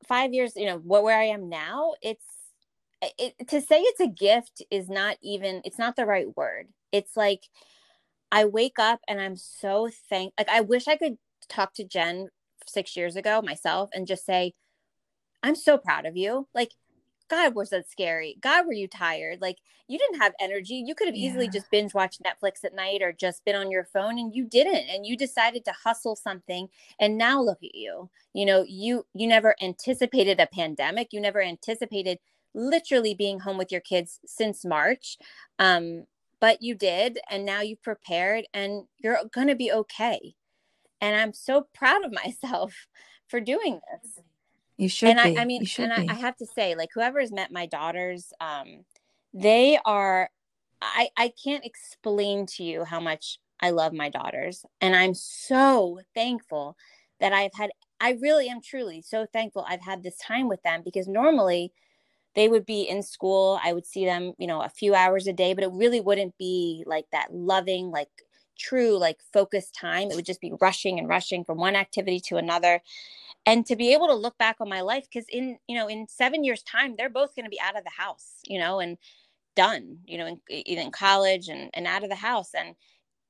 five 0.07 0.33
years. 0.33 0.55
You 0.55 0.67
know, 0.67 0.77
where, 0.77 1.01
where 1.01 1.19
I 1.19 1.25
am 1.25 1.49
now, 1.49 1.93
it's 2.01 2.25
it, 3.17 3.47
to 3.49 3.62
say 3.62 3.81
it's 3.81 3.99
a 3.99 4.07
gift 4.07 4.63
is 4.71 4.89
not 4.89 5.17
even. 5.21 5.62
It's 5.65 5.79
not 5.79 5.95
the 5.95 6.05
right 6.05 6.36
word. 6.36 6.67
It's 6.91 7.15
like 7.17 7.43
I 8.33 8.45
wake 8.45 8.79
up 8.79 8.99
and 9.07 9.21
I'm 9.21 9.37
so 9.37 9.91
thank. 10.09 10.33
Like 10.39 10.49
I 10.49 10.61
wish 10.61 10.87
I 10.87 10.97
could 10.97 11.17
talk 11.49 11.75
to 11.75 11.83
Jen 11.83 12.29
six 12.67 12.97
years 12.97 13.15
ago 13.15 13.43
myself 13.43 13.91
and 13.93 14.07
just 14.07 14.25
say, 14.25 14.53
I'm 15.43 15.55
so 15.55 15.77
proud 15.77 16.07
of 16.07 16.17
you. 16.17 16.47
Like 16.55 16.71
God, 17.29 17.53
was 17.53 17.69
that 17.69 17.89
scary? 17.89 18.37
God, 18.41 18.65
were 18.65 18.73
you 18.73 18.87
tired? 18.87 19.39
Like 19.39 19.57
you 19.87 19.99
didn't 19.99 20.19
have 20.19 20.33
energy. 20.39 20.83
You 20.83 20.95
could 20.95 21.07
have 21.07 21.15
yeah. 21.15 21.29
easily 21.29 21.47
just 21.47 21.69
binge 21.69 21.93
watched 21.93 22.23
Netflix 22.23 22.63
at 22.63 22.73
night 22.73 23.03
or 23.03 23.13
just 23.13 23.45
been 23.45 23.55
on 23.55 23.69
your 23.69 23.83
phone 23.85 24.17
and 24.17 24.33
you 24.33 24.45
didn't. 24.45 24.89
And 24.89 25.05
you 25.05 25.15
decided 25.15 25.63
to 25.65 25.73
hustle 25.83 26.15
something. 26.15 26.69
And 26.99 27.19
now 27.19 27.39
look 27.39 27.59
at 27.63 27.75
you. 27.75 28.09
You 28.33 28.47
know, 28.47 28.65
you 28.67 29.05
you 29.13 29.27
never 29.27 29.55
anticipated 29.61 30.39
a 30.39 30.47
pandemic. 30.47 31.09
You 31.11 31.21
never 31.21 31.41
anticipated 31.41 32.17
literally 32.55 33.13
being 33.13 33.41
home 33.41 33.59
with 33.59 33.71
your 33.71 33.81
kids 33.81 34.19
since 34.25 34.65
March. 34.65 35.19
Um, 35.59 36.05
but 36.43 36.62
you 36.62 36.75
did, 36.75 37.19
and 37.29 37.45
now 37.45 37.62
you've 37.62 37.82
prepared 37.82 38.43
and 38.53 38.84
you're 38.97 39.17
gonna 39.32 39.56
be 39.56 39.71
okay. 39.71 40.36
And 40.99 41.15
I'm 41.15 41.32
so 41.32 41.67
proud 41.73 42.03
of 42.03 42.12
myself 42.25 42.73
for 43.29 43.39
doing 43.39 43.79
this. 43.89 44.19
You 44.75 44.89
should. 44.89 45.08
And 45.08 45.19
be. 45.23 45.38
I, 45.39 45.43
I 45.43 45.45
mean, 45.45 45.65
and 45.77 45.93
I, 45.93 46.06
I, 46.10 46.15
have 46.15 46.36
to 46.36 46.45
say, 46.45 46.75
like, 46.75 46.89
whoever 46.93 47.21
has 47.21 47.32
met 47.32 47.49
my 47.53 47.65
daughters, 47.65 48.34
um, 48.41 48.84
they 49.34 49.79
are. 49.86 50.29
I 50.82 51.08
I 51.15 51.32
can't 51.41 51.63
explain 51.63 52.45
to 52.58 52.63
you 52.65 52.84
how 52.84 52.99
much 52.99 53.39
I 53.62 53.69
love 53.69 53.93
my 53.93 54.10
daughters, 54.10 54.65
and 54.82 54.97
I'm 54.97 55.13
so 55.13 56.01
thankful 56.13 56.75
that 57.21 57.32
I've 57.32 57.53
had. 57.53 57.69
I 58.01 58.17
really 58.21 58.49
am 58.49 58.60
truly 58.62 59.01
so 59.01 59.25
thankful 59.32 59.65
I've 59.65 59.79
had 59.79 60.03
this 60.03 60.17
time 60.17 60.49
with 60.49 60.62
them 60.63 60.82
because 60.84 61.08
normally 61.08 61.71
they 62.35 62.47
would 62.47 62.65
be 62.65 62.83
in 62.83 63.03
school. 63.03 63.59
I 63.63 63.73
would 63.73 63.85
see 63.85 64.05
them, 64.05 64.33
you 64.37 64.47
know, 64.47 64.61
a 64.61 64.69
few 64.69 64.95
hours 64.95 65.27
a 65.27 65.33
day, 65.33 65.53
but 65.53 65.63
it 65.63 65.71
really 65.73 66.01
wouldn't 66.01 66.37
be 66.37 66.83
like 66.87 67.05
that 67.11 67.33
loving, 67.33 67.91
like 67.91 68.09
true, 68.57 68.97
like 68.97 69.17
focused 69.31 69.75
time. 69.75 70.09
It 70.09 70.15
would 70.15 70.25
just 70.25 70.41
be 70.41 70.53
rushing 70.59 70.99
and 70.99 71.07
rushing 71.07 71.43
from 71.43 71.57
one 71.57 71.75
activity 71.75 72.19
to 72.27 72.37
another 72.37 72.81
and 73.45 73.65
to 73.65 73.75
be 73.75 73.93
able 73.93 74.07
to 74.07 74.13
look 74.13 74.37
back 74.37 74.57
on 74.59 74.69
my 74.69 74.81
life 74.81 75.05
because 75.11 75.27
in 75.29 75.57
you 75.67 75.75
know 75.75 75.87
in 75.87 76.07
seven 76.07 76.43
years 76.43 76.63
time 76.63 76.95
they're 76.97 77.09
both 77.09 77.35
going 77.35 77.45
to 77.45 77.49
be 77.49 77.59
out 77.59 77.77
of 77.77 77.83
the 77.83 77.89
house 77.89 78.35
you 78.45 78.59
know 78.59 78.79
and 78.79 78.97
done 79.55 79.97
you 80.05 80.17
know 80.17 80.27
in, 80.27 80.39
in 80.49 80.91
college 80.91 81.49
and, 81.49 81.69
and 81.73 81.87
out 81.87 82.03
of 82.03 82.09
the 82.09 82.15
house 82.15 82.51
and 82.57 82.75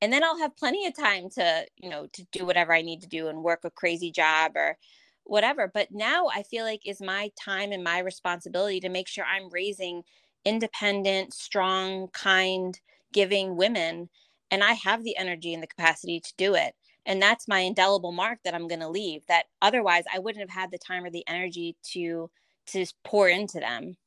and 0.01 0.11
then 0.13 0.23
i'll 0.23 0.37
have 0.37 0.55
plenty 0.55 0.85
of 0.85 0.95
time 0.95 1.29
to 1.29 1.65
you 1.77 1.89
know 1.89 2.07
to 2.13 2.23
do 2.31 2.45
whatever 2.45 2.73
i 2.73 2.81
need 2.81 3.01
to 3.01 3.07
do 3.07 3.27
and 3.27 3.43
work 3.43 3.61
a 3.63 3.71
crazy 3.71 4.11
job 4.11 4.53
or 4.55 4.77
whatever 5.25 5.71
but 5.73 5.87
now 5.91 6.27
i 6.33 6.43
feel 6.43 6.65
like 6.65 6.81
is 6.85 7.01
my 7.01 7.29
time 7.41 7.71
and 7.71 7.83
my 7.83 7.99
responsibility 7.99 8.79
to 8.79 8.89
make 8.89 9.07
sure 9.07 9.25
i'm 9.25 9.49
raising 9.51 10.03
independent 10.45 11.33
strong 11.33 12.07
kind 12.09 12.79
giving 13.13 13.55
women 13.55 14.09
and 14.51 14.63
i 14.63 14.73
have 14.73 15.03
the 15.03 15.15
energy 15.17 15.53
and 15.53 15.63
the 15.63 15.67
capacity 15.67 16.19
to 16.19 16.33
do 16.37 16.55
it 16.55 16.73
and 17.05 17.21
that's 17.21 17.47
my 17.47 17.59
indelible 17.59 18.11
mark 18.11 18.39
that 18.43 18.53
i'm 18.53 18.67
going 18.67 18.81
to 18.81 18.89
leave 18.89 19.25
that 19.27 19.45
otherwise 19.61 20.03
i 20.13 20.19
wouldn't 20.19 20.41
have 20.41 20.61
had 20.61 20.71
the 20.71 20.77
time 20.77 21.03
or 21.03 21.09
the 21.09 21.27
energy 21.27 21.75
to 21.83 22.29
to 22.65 22.85
pour 23.03 23.27
into 23.29 23.59
them. 23.59 23.97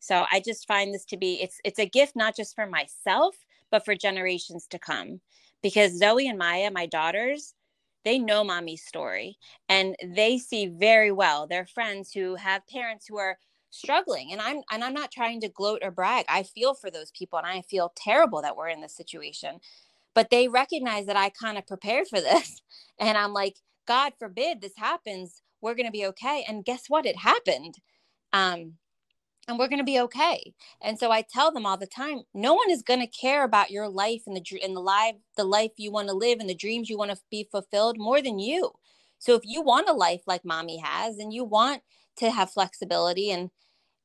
So 0.00 0.24
i 0.30 0.40
just 0.40 0.66
find 0.66 0.92
this 0.92 1.04
to 1.06 1.16
be 1.16 1.40
it's 1.42 1.60
it's 1.64 1.78
a 1.78 1.86
gift 1.86 2.16
not 2.16 2.36
just 2.36 2.54
for 2.54 2.66
myself 2.66 3.36
but 3.70 3.84
for 3.84 3.94
generations 3.94 4.66
to 4.68 4.78
come 4.78 5.20
because 5.62 5.98
zoe 5.98 6.28
and 6.28 6.38
maya 6.38 6.70
my 6.70 6.86
daughters 6.86 7.54
they 8.04 8.18
know 8.18 8.44
mommy's 8.44 8.84
story 8.84 9.38
and 9.68 9.96
they 10.04 10.38
see 10.38 10.66
very 10.66 11.12
well 11.12 11.46
their 11.46 11.66
friends 11.66 12.12
who 12.12 12.34
have 12.36 12.66
parents 12.66 13.06
who 13.06 13.18
are 13.18 13.38
struggling 13.70 14.30
and 14.32 14.40
i'm 14.40 14.60
and 14.70 14.84
i'm 14.84 14.94
not 14.94 15.10
trying 15.10 15.40
to 15.40 15.48
gloat 15.48 15.80
or 15.82 15.90
brag 15.90 16.24
i 16.28 16.42
feel 16.42 16.74
for 16.74 16.90
those 16.90 17.10
people 17.10 17.38
and 17.38 17.46
i 17.46 17.60
feel 17.62 17.92
terrible 17.96 18.40
that 18.40 18.56
we're 18.56 18.68
in 18.68 18.80
this 18.80 18.96
situation 18.96 19.58
but 20.14 20.30
they 20.30 20.48
recognize 20.48 21.06
that 21.06 21.16
I 21.16 21.28
kind 21.28 21.58
of 21.58 21.66
prepared 21.66 22.08
for 22.08 22.20
this. 22.20 22.62
And 23.00 23.18
I'm 23.18 23.32
like, 23.32 23.56
God 23.88 24.12
forbid 24.20 24.60
this 24.60 24.76
happens. 24.76 25.42
We're 25.60 25.74
going 25.74 25.86
to 25.86 25.90
be 25.90 26.06
okay. 26.06 26.44
And 26.46 26.64
guess 26.64 26.84
what? 26.86 27.06
It 27.06 27.16
happened. 27.16 27.74
Um, 28.32 28.74
and 29.46 29.58
we're 29.58 29.68
going 29.68 29.78
to 29.78 29.84
be 29.84 30.00
okay. 30.00 30.54
And 30.80 30.98
so 30.98 31.10
I 31.10 31.22
tell 31.22 31.52
them 31.52 31.66
all 31.66 31.76
the 31.76 31.86
time, 31.86 32.22
no 32.32 32.54
one 32.54 32.70
is 32.70 32.82
going 32.82 33.00
to 33.00 33.06
care 33.06 33.44
about 33.44 33.70
your 33.70 33.88
life 33.88 34.22
and 34.26 34.36
the 34.36 34.60
and 34.62 34.76
the 34.76 34.80
life 34.80 35.16
the 35.36 35.44
life 35.44 35.72
you 35.76 35.90
want 35.90 36.08
to 36.08 36.14
live 36.14 36.40
and 36.40 36.48
the 36.48 36.54
dreams 36.54 36.88
you 36.88 36.98
want 36.98 37.10
to 37.10 37.18
be 37.30 37.48
fulfilled 37.50 37.96
more 37.98 38.22
than 38.22 38.38
you. 38.38 38.72
So 39.18 39.34
if 39.34 39.42
you 39.44 39.62
want 39.62 39.88
a 39.88 39.92
life 39.92 40.22
like 40.26 40.44
mommy 40.44 40.78
has 40.78 41.18
and 41.18 41.32
you 41.32 41.44
want 41.44 41.82
to 42.18 42.30
have 42.30 42.50
flexibility 42.50 43.30
and 43.30 43.50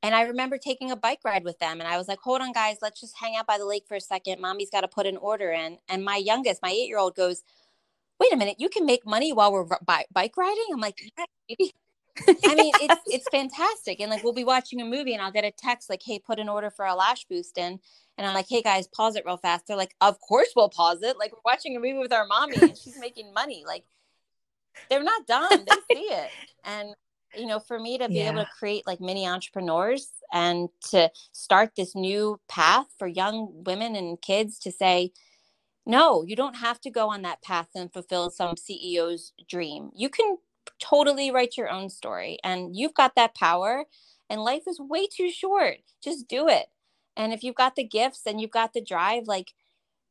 and 0.02 0.16
I 0.16 0.22
remember 0.22 0.58
taking 0.58 0.92
a 0.92 0.96
bike 0.96 1.20
ride 1.26 1.44
with 1.44 1.60
them. 1.60 1.82
And 1.82 1.88
I 1.90 1.98
was 1.98 2.08
like, 2.08 2.20
hold 2.20 2.40
on, 2.40 2.54
guys, 2.54 2.78
let's 2.82 3.02
just 3.02 3.18
hang 3.18 3.36
out 3.36 3.48
by 3.48 3.58
the 3.58 3.66
lake 3.66 3.84
for 3.86 3.96
a 3.96 4.02
second. 4.02 4.40
Mommy's 4.40 4.70
got 4.70 4.82
to 4.82 4.88
put 4.88 5.06
an 5.06 5.18
order 5.18 5.52
in. 5.52 5.78
And 5.90 6.06
my 6.06 6.16
youngest, 6.16 6.62
my 6.62 6.70
eight 6.70 6.88
year 6.88 6.98
old, 6.98 7.16
goes, 7.16 7.44
wait 8.20 8.32
a 8.32 8.38
minute, 8.38 8.56
you 8.60 8.70
can 8.70 8.86
make 8.86 9.06
money 9.06 9.34
while 9.34 9.52
we're 9.52 9.66
bike 9.86 10.38
riding? 10.38 10.66
I'm 10.72 10.80
like, 10.80 11.02
yeah, 11.18 11.68
I 12.28 12.56
mean, 12.56 12.74
it's 12.82 13.02
it's 13.08 13.30
fantastic. 13.30 14.00
And 14.00 14.10
like 14.10 14.24
we'll 14.24 14.34
be 14.34 14.44
watching 14.44 14.82
a 14.82 14.86
movie 14.86 15.14
and 15.14 15.22
I'll 15.22 15.32
get 15.32 15.46
a 15.46 15.52
text 15.52 15.90
like, 15.90 16.02
hey, 16.04 16.20
put 16.20 16.40
an 16.40 16.50
order 16.50 16.70
for 16.70 16.86
a 16.86 16.96
lash 16.96 17.26
boost 17.26 17.58
in. 17.58 17.80
And 18.18 18.28
I'm 18.28 18.34
like, 18.34 18.48
hey 18.50 18.62
guys, 18.62 18.88
pause 18.88 19.16
it 19.16 19.24
real 19.26 19.38
fast. 19.38 19.68
They're 19.68 19.78
like, 19.78 19.96
of 20.02 20.20
course 20.20 20.50
we'll 20.56 20.70
pause 20.70 21.02
it. 21.02 21.18
Like 21.18 21.32
we're 21.32 21.52
watching 21.52 21.76
a 21.76 21.80
movie 21.80 21.98
with 21.98 22.14
our 22.14 22.28
mommy 22.28 22.58
and 22.62 22.78
she's 22.78 22.98
making 23.00 23.34
money. 23.34 23.64
Like 23.66 23.86
they're 24.90 25.04
not 25.04 25.26
dumb. 25.28 25.50
They 25.52 25.96
see 25.96 26.04
it. 26.04 26.30
And 26.66 26.94
you 27.36 27.46
know 27.46 27.60
for 27.60 27.80
me 27.80 27.98
to 27.98 28.08
be 28.08 28.16
yeah. 28.16 28.32
able 28.32 28.44
to 28.44 28.50
create 28.58 28.86
like 28.88 29.00
mini 29.00 29.28
entrepreneurs 29.28 30.12
and 30.34 30.70
to 30.90 31.10
start 31.32 31.72
this 31.76 31.96
new 31.96 32.40
path 32.48 32.88
for 32.98 33.08
young 33.08 33.64
women 33.66 33.96
and 33.96 34.22
kids 34.22 34.58
to 34.60 34.72
say 34.72 35.12
no 35.86 36.24
you 36.24 36.36
don't 36.36 36.56
have 36.56 36.80
to 36.82 36.90
go 36.90 37.10
on 37.10 37.22
that 37.22 37.42
path 37.42 37.68
and 37.76 37.94
fulfill 37.94 38.30
some 38.30 38.56
ceo's 38.58 39.34
dream 39.48 39.92
you 39.96 40.10
can 40.10 40.38
totally 40.80 41.32
write 41.32 41.58
your 41.58 41.70
own 41.70 41.90
story 41.90 42.38
and 42.44 42.76
you've 42.76 42.94
got 42.94 43.16
that 43.16 43.36
power 43.36 43.86
and 44.30 44.42
life 44.42 44.64
is 44.68 44.80
way 44.80 45.08
too 45.08 45.30
short. 45.30 45.78
Just 46.04 46.28
do 46.28 46.48
it. 46.48 46.68
And 47.18 47.34
if 47.34 47.44
you've 47.44 47.56
got 47.56 47.76
the 47.76 47.84
gifts 47.84 48.22
and 48.26 48.40
you've 48.40 48.52
got 48.52 48.74
the 48.74 48.82
drive 48.82 49.28
like 49.28 49.54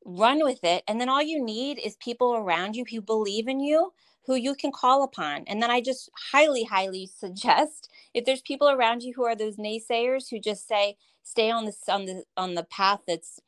run 0.04 0.42
with 0.42 0.64
it. 0.64 0.82
And 0.88 1.00
then 1.00 1.08
all 1.08 1.22
you 1.22 1.42
need 1.42 1.78
is 1.78 1.96
people 1.96 2.34
around 2.34 2.76
you 2.76 2.84
who 2.90 3.00
believe 3.00 3.48
in 3.48 3.60
you 3.60 3.92
who 4.28 4.34
you 4.34 4.54
can 4.54 4.70
call 4.70 5.02
upon. 5.02 5.44
And 5.46 5.62
then 5.62 5.70
I 5.70 5.80
just 5.80 6.10
highly, 6.32 6.64
highly 6.64 7.06
suggest 7.18 7.88
if 8.14 8.24
there's 8.24 8.42
people 8.42 8.68
around 8.68 9.02
you 9.02 9.12
who 9.16 9.24
are 9.24 9.34
those 9.34 9.56
naysayers 9.56 10.28
who 10.30 10.38
just 10.38 10.68
say, 10.68 10.96
stay 11.22 11.50
on 11.50 11.66
this 11.66 11.88
on 11.88 12.06
the 12.06 12.24
on 12.36 12.54
the 12.54 12.64
path 12.64 13.00
that's 13.06 13.40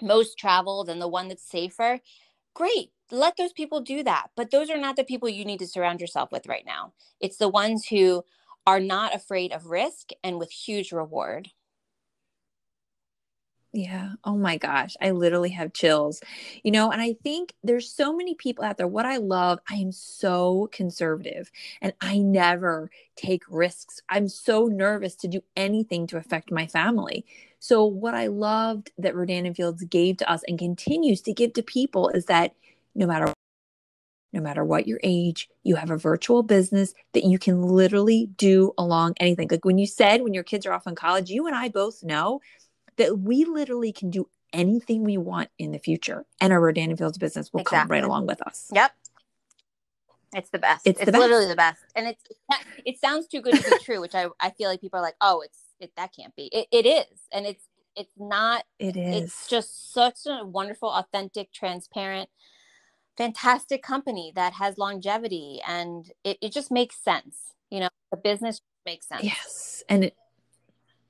most 0.00 0.38
traveled 0.38 0.88
and 0.88 1.00
the 1.00 1.08
one 1.08 1.28
that's 1.28 1.48
safer, 1.48 2.00
great. 2.54 2.90
Let 3.10 3.36
those 3.36 3.52
people 3.52 3.80
do 3.80 4.02
that. 4.04 4.28
But 4.36 4.50
those 4.50 4.70
are 4.70 4.78
not 4.78 4.96
the 4.96 5.04
people 5.04 5.28
you 5.28 5.44
need 5.44 5.58
to 5.60 5.66
surround 5.66 6.00
yourself 6.00 6.32
with 6.32 6.46
right 6.46 6.64
now. 6.66 6.94
It's 7.20 7.36
the 7.36 7.48
ones 7.48 7.86
who 7.86 8.24
are 8.66 8.80
not 8.80 9.14
afraid 9.14 9.52
of 9.52 9.66
risk 9.66 10.10
and 10.22 10.38
with 10.38 10.50
huge 10.50 10.92
reward. 10.92 11.50
Yeah. 13.74 14.12
Oh 14.24 14.36
my 14.36 14.58
gosh. 14.58 14.96
I 15.00 15.12
literally 15.12 15.48
have 15.50 15.72
chills. 15.72 16.20
You 16.62 16.70
know, 16.70 16.90
and 16.90 17.00
I 17.00 17.14
think 17.24 17.54
there's 17.62 17.90
so 17.90 18.14
many 18.14 18.34
people 18.34 18.64
out 18.64 18.76
there. 18.76 18.86
What 18.86 19.06
I 19.06 19.16
love, 19.16 19.60
I 19.68 19.76
am 19.76 19.92
so 19.92 20.68
conservative 20.72 21.50
and 21.80 21.94
I 22.00 22.18
never 22.18 22.90
take 23.16 23.42
risks. 23.48 24.02
I'm 24.10 24.28
so 24.28 24.66
nervous 24.66 25.16
to 25.16 25.28
do 25.28 25.40
anything 25.56 26.06
to 26.08 26.18
affect 26.18 26.52
my 26.52 26.66
family. 26.66 27.24
So, 27.62 27.84
what 27.84 28.12
I 28.12 28.26
loved 28.26 28.90
that 28.98 29.14
Rodan 29.14 29.46
and 29.46 29.54
Fields 29.54 29.84
gave 29.84 30.16
to 30.16 30.28
us 30.28 30.42
and 30.48 30.58
continues 30.58 31.20
to 31.20 31.32
give 31.32 31.52
to 31.52 31.62
people 31.62 32.08
is 32.08 32.24
that 32.24 32.56
no 32.96 33.06
matter 33.06 33.32
no 34.32 34.40
matter 34.40 34.64
what 34.64 34.88
your 34.88 34.98
age, 35.04 35.48
you 35.62 35.76
have 35.76 35.90
a 35.90 35.96
virtual 35.96 36.42
business 36.42 36.92
that 37.12 37.22
you 37.22 37.38
can 37.38 37.62
literally 37.62 38.30
do 38.36 38.72
along 38.76 39.14
anything. 39.20 39.46
Like 39.48 39.64
when 39.64 39.78
you 39.78 39.86
said 39.86 40.22
when 40.22 40.34
your 40.34 40.42
kids 40.42 40.66
are 40.66 40.72
off 40.72 40.88
in 40.88 40.96
college, 40.96 41.30
you 41.30 41.46
and 41.46 41.54
I 41.54 41.68
both 41.68 42.02
know 42.02 42.40
that 42.96 43.20
we 43.20 43.44
literally 43.44 43.92
can 43.92 44.10
do 44.10 44.28
anything 44.52 45.04
we 45.04 45.16
want 45.16 45.48
in 45.56 45.70
the 45.70 45.78
future 45.78 46.24
and 46.40 46.52
our 46.52 46.60
Rodan 46.60 46.90
and 46.90 46.98
Fields 46.98 47.16
business 47.16 47.52
will 47.52 47.60
exactly. 47.60 47.78
come 47.78 47.88
right 47.92 48.02
along 48.02 48.26
with 48.26 48.42
us. 48.42 48.70
Yep. 48.74 48.90
It's 50.34 50.50
the 50.50 50.58
best. 50.58 50.84
It's, 50.84 51.00
it's 51.00 51.12
the 51.12 51.16
literally 51.16 51.46
the 51.46 51.54
best. 51.54 51.80
And 51.94 52.08
it's 52.08 52.24
it 52.84 52.98
sounds 52.98 53.28
too 53.28 53.40
good 53.40 53.54
to 53.54 53.70
be 53.70 53.78
true, 53.84 54.00
which 54.00 54.16
I, 54.16 54.26
I 54.40 54.50
feel 54.50 54.68
like 54.68 54.80
people 54.80 54.98
are 54.98 55.02
like, 55.02 55.16
oh, 55.20 55.42
it's 55.42 55.61
it 55.82 55.92
that 55.96 56.10
can't 56.18 56.34
be. 56.36 56.48
It, 56.52 56.66
it 56.70 56.86
is. 56.86 57.20
And 57.32 57.46
it's 57.46 57.64
it's 57.94 58.14
not 58.16 58.64
it 58.78 58.96
is 58.96 59.22
it's 59.22 59.48
just 59.48 59.92
such 59.92 60.20
a 60.26 60.44
wonderful, 60.44 60.88
authentic, 60.88 61.52
transparent, 61.52 62.28
fantastic 63.16 63.82
company 63.82 64.32
that 64.34 64.54
has 64.54 64.78
longevity 64.78 65.60
and 65.66 66.10
it, 66.24 66.38
it 66.40 66.52
just 66.52 66.70
makes 66.70 66.96
sense. 66.96 67.54
You 67.70 67.80
know, 67.80 67.88
the 68.10 68.16
business 68.16 68.60
makes 68.84 69.08
sense. 69.08 69.24
Yes. 69.24 69.82
And 69.88 70.04
it 70.04 70.16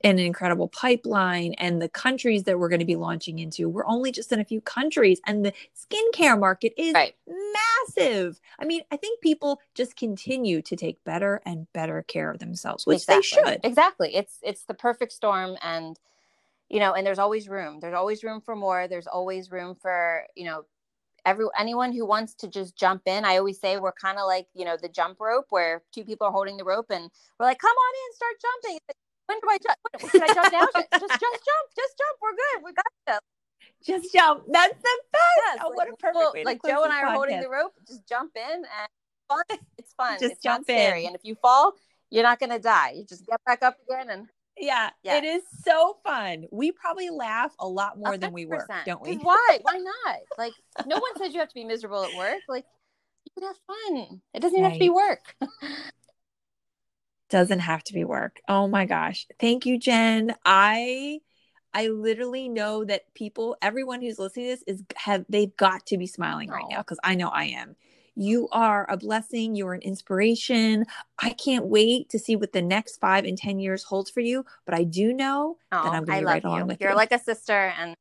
an 0.03 0.19
incredible 0.19 0.67
pipeline 0.67 1.53
and 1.53 1.81
the 1.81 1.87
countries 1.87 2.43
that 2.43 2.59
we're 2.59 2.67
going 2.67 2.79
to 2.79 2.85
be 2.85 2.97
launching 2.97 3.39
into. 3.39 3.69
We're 3.69 3.85
only 3.85 4.11
just 4.11 4.31
in 4.31 4.39
a 4.39 4.45
few 4.45 4.59
countries 4.59 5.21
and 5.25 5.45
the 5.45 5.53
skincare 5.75 6.37
market 6.37 6.73
is 6.77 6.93
right. 6.93 7.15
massive. 7.25 8.39
I 8.59 8.65
mean, 8.65 8.81
I 8.91 8.97
think 8.97 9.21
people 9.21 9.61
just 9.75 9.95
continue 9.95 10.61
to 10.63 10.75
take 10.75 11.01
better 11.05 11.41
and 11.45 11.71
better 11.71 12.01
care 12.03 12.29
of 12.29 12.39
themselves, 12.39 12.85
which 12.85 13.03
exactly. 13.03 13.41
they 13.43 13.51
should. 13.51 13.59
Exactly. 13.63 14.15
It's 14.15 14.39
it's 14.41 14.65
the 14.65 14.73
perfect 14.73 15.13
storm 15.13 15.55
and 15.63 15.97
you 16.69 16.79
know, 16.79 16.93
and 16.93 17.05
there's 17.05 17.19
always 17.19 17.47
room. 17.47 17.79
There's 17.79 17.93
always 17.93 18.23
room 18.23 18.41
for 18.41 18.55
more. 18.55 18.87
There's 18.87 19.07
always 19.07 19.51
room 19.51 19.75
for, 19.79 20.23
you 20.35 20.45
know, 20.45 20.65
every 21.25 21.45
anyone 21.57 21.93
who 21.93 22.05
wants 22.05 22.33
to 22.35 22.47
just 22.47 22.75
jump 22.75 23.03
in. 23.05 23.23
I 23.23 23.37
always 23.37 23.59
say 23.59 23.77
we're 23.77 23.93
kind 23.93 24.17
of 24.17 24.25
like, 24.25 24.47
you 24.53 24.65
know, 24.65 24.75
the 24.81 24.89
jump 24.89 25.19
rope 25.21 25.45
where 25.49 25.83
two 25.93 26.03
people 26.03 26.27
are 26.27 26.33
holding 26.33 26.57
the 26.57 26.65
rope 26.65 26.87
and 26.89 27.09
we're 27.39 27.45
like, 27.45 27.59
come 27.59 27.71
on 27.71 27.93
in, 28.09 28.15
start 28.15 28.33
jumping 28.41 28.79
when 29.27 29.39
do 29.39 29.47
I 29.49 29.57
jump? 29.57 30.11
Can 30.11 30.23
I 30.23 30.33
jump 30.33 30.51
now? 30.51 30.67
just, 30.73 30.89
just 31.01 31.21
jump, 31.21 31.65
just 31.75 31.93
jump. 31.97 32.15
We're 32.21 32.31
good. 32.31 32.65
We 32.65 32.73
got 32.73 32.85
this. 33.07 33.19
Just 33.85 34.13
jump. 34.13 34.43
That's 34.49 34.75
the 34.75 34.97
best. 35.11 35.23
Yes, 35.45 35.59
oh, 35.63 35.71
what 35.73 35.87
a 35.87 35.95
perfect 35.97 36.15
well, 36.15 36.31
way 36.33 36.43
Like 36.43 36.61
Joe 36.65 36.83
and 36.83 36.93
I 36.93 37.03
are 37.03 37.13
holding 37.13 37.41
the 37.41 37.49
rope. 37.49 37.73
Just 37.87 38.07
jump 38.07 38.31
in 38.35 38.63
and 38.63 38.87
fun. 39.27 39.59
It's 39.77 39.93
fun. 39.97 40.17
just 40.19 40.33
it's 40.33 40.43
jump 40.43 40.65
scary. 40.65 41.01
In. 41.01 41.07
And 41.07 41.15
if 41.15 41.21
you 41.23 41.35
fall, 41.35 41.73
you're 42.09 42.23
not 42.23 42.39
going 42.39 42.51
to 42.51 42.59
die. 42.59 42.93
You 42.95 43.05
just 43.05 43.25
get 43.25 43.39
back 43.45 43.63
up 43.63 43.77
again 43.87 44.09
and 44.09 44.27
yeah, 44.57 44.91
yeah, 45.03 45.17
it 45.17 45.23
is 45.23 45.41
so 45.63 45.97
fun. 46.03 46.45
We 46.51 46.71
probably 46.71 47.09
laugh 47.09 47.53
a 47.59 47.67
lot 47.67 47.97
more 47.97 48.13
100%. 48.13 48.19
than 48.19 48.33
we 48.33 48.45
work, 48.45 48.69
don't 48.85 49.01
we? 49.01 49.15
Why? 49.15 49.59
Why 49.63 49.77
not? 49.77 50.19
Like, 50.37 50.53
no 50.85 50.97
one 50.97 51.17
says 51.17 51.33
you 51.33 51.39
have 51.39 51.49
to 51.49 51.55
be 51.55 51.63
miserable 51.63 52.03
at 52.03 52.15
work. 52.15 52.37
Like, 52.47 52.65
you 53.25 53.41
can 53.41 53.47
have 53.47 53.57
fun. 53.65 54.21
It 54.35 54.41
doesn't 54.41 54.61
right. 54.61 54.69
have 54.69 54.73
to 54.73 54.79
be 54.79 54.91
work. 54.91 55.35
doesn't 57.33 57.61
have 57.61 57.83
to 57.83 57.93
be 57.93 58.03
work. 58.03 58.41
Oh 58.47 58.67
my 58.67 58.85
gosh. 58.85 59.25
Thank 59.39 59.65
you, 59.65 59.79
Jen. 59.79 60.35
I 60.45 61.19
I 61.73 61.87
literally 61.87 62.47
know 62.47 62.85
that 62.85 63.11
people, 63.15 63.57
everyone 63.59 64.01
who's 64.01 64.19
listening 64.19 64.45
to 64.45 64.51
this 64.51 64.63
is 64.67 64.83
have 64.97 65.25
they've 65.27 65.57
got 65.57 65.87
to 65.87 65.97
be 65.97 66.05
smiling 66.05 66.51
right 66.51 66.65
now 66.69 66.77
because 66.77 66.99
I 67.03 67.15
know 67.15 67.29
I 67.29 67.45
am. 67.45 67.75
You 68.13 68.49
are 68.51 68.85
a 68.87 68.97
blessing. 68.97 69.55
You're 69.55 69.73
an 69.73 69.81
inspiration. 69.81 70.85
I 71.17 71.31
can't 71.31 71.65
wait 71.65 72.09
to 72.09 72.19
see 72.19 72.35
what 72.35 72.53
the 72.53 72.61
next 72.61 72.97
five 72.97 73.25
and 73.25 73.35
10 73.35 73.59
years 73.59 73.81
holds 73.81 74.11
for 74.11 74.19
you. 74.19 74.45
But 74.65 74.75
I 74.75 74.83
do 74.83 75.11
know 75.11 75.57
oh, 75.71 75.83
that 75.83 75.91
I'm 75.91 76.05
going 76.05 76.19
to 76.19 76.21
be 76.21 76.25
right 76.25 76.43
you. 76.43 76.49
along 76.49 76.67
with 76.67 76.81
You're 76.81 76.91
you. 76.91 76.95
like 76.95 77.11
a 77.11 77.17
sister. 77.17 77.73
And 77.79 77.95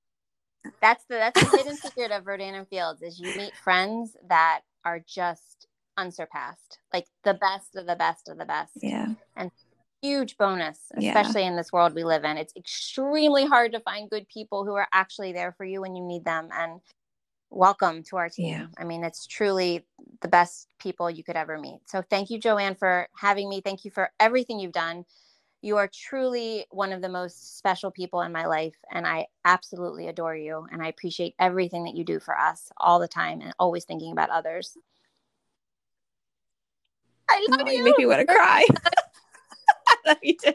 that's 0.83 1.05
the, 1.05 1.15
that's 1.15 1.43
the 1.43 1.57
hidden 1.57 1.77
secret 1.83 2.11
of 2.11 2.27
Rodan 2.27 2.55
and 2.55 2.69
Fields 2.69 3.01
is 3.01 3.19
you 3.19 3.35
meet 3.35 3.55
friends 3.65 4.15
that 4.29 4.61
are 4.85 4.99
just 4.99 5.69
unsurpassed, 5.97 6.79
like 6.93 7.07
the 7.25 7.35
best 7.35 7.77
of 7.77 7.87
the 7.87 7.97
best 7.97 8.29
of 8.29 8.39
the 8.39 8.45
best. 8.45 8.73
Yeah. 8.83 9.09
And 9.37 9.51
huge 10.03 10.37
bonus, 10.37 10.79
especially 10.97 11.43
yeah. 11.43 11.49
in 11.49 11.57
this 11.57 11.73
world 11.73 11.95
we 11.95 12.05
live 12.05 12.25
in. 12.25 12.37
It's 12.37 12.55
extremely 12.57 13.47
hard 13.47 13.73
to 13.73 13.81
find 13.81 14.11
good 14.11 14.27
people 14.29 14.65
who 14.65 14.75
are 14.75 14.89
actually 14.93 15.33
there 15.33 15.53
for 15.53 15.65
you 15.65 15.81
when 15.81 15.95
you 15.95 16.05
need 16.05 16.25
them. 16.25 16.49
And 16.53 16.81
welcome 17.53 18.03
to 18.03 18.17
our 18.17 18.29
team. 18.29 18.49
Yeah. 18.49 18.67
I 18.79 18.85
mean, 18.85 19.05
it's 19.05 19.27
truly 19.27 19.87
the 20.21 20.29
best 20.29 20.69
people 20.81 21.11
you 21.11 21.23
could 21.23 21.37
ever 21.37 21.59
meet. 21.59 21.81
So 21.87 22.03
thank 22.03 22.31
you, 22.31 22.39
Joanne, 22.39 22.75
for 22.75 23.09
having 23.17 23.49
me. 23.49 23.61
Thank 23.61 23.85
you 23.85 23.91
for 23.91 24.11
everything 24.19 24.59
you've 24.59 24.73
done. 24.73 25.05
You 25.61 25.77
are 25.77 25.89
truly 25.89 26.67
one 26.71 26.93
of 26.93 27.03
the 27.03 27.09
most 27.09 27.59
special 27.59 27.93
people 27.93 28.23
in 28.23 28.33
my 28.33 28.47
life, 28.47 28.75
and 28.91 29.07
I 29.07 29.27
absolutely 29.45 30.09
adore 30.09 30.35
you. 30.35 30.67
And 30.73 30.83
I 30.83 30.89
appreciate 30.89 31.35
everything 31.39 31.85
that 31.85 31.95
you 31.95 32.05
do 32.05 32.19
for 32.19 32.37
us 32.37 32.69
all 32.79 32.99
the 32.99 33.07
time 33.07 33.41
and 33.41 33.55
always 33.61 33.85
thinking 33.85 34.11
about 34.11 34.31
others. 34.31 34.77
I 37.33 37.47
love 37.51 37.67
oh, 37.67 37.71
you. 37.71 37.79
You 37.79 37.85
make 37.85 37.99
me 37.99 38.07
want 38.07 38.21
to 38.21 38.27
cry. 38.27 38.67
I 39.89 39.97
love 40.07 40.19
you 40.23 40.37
too. 40.37 40.53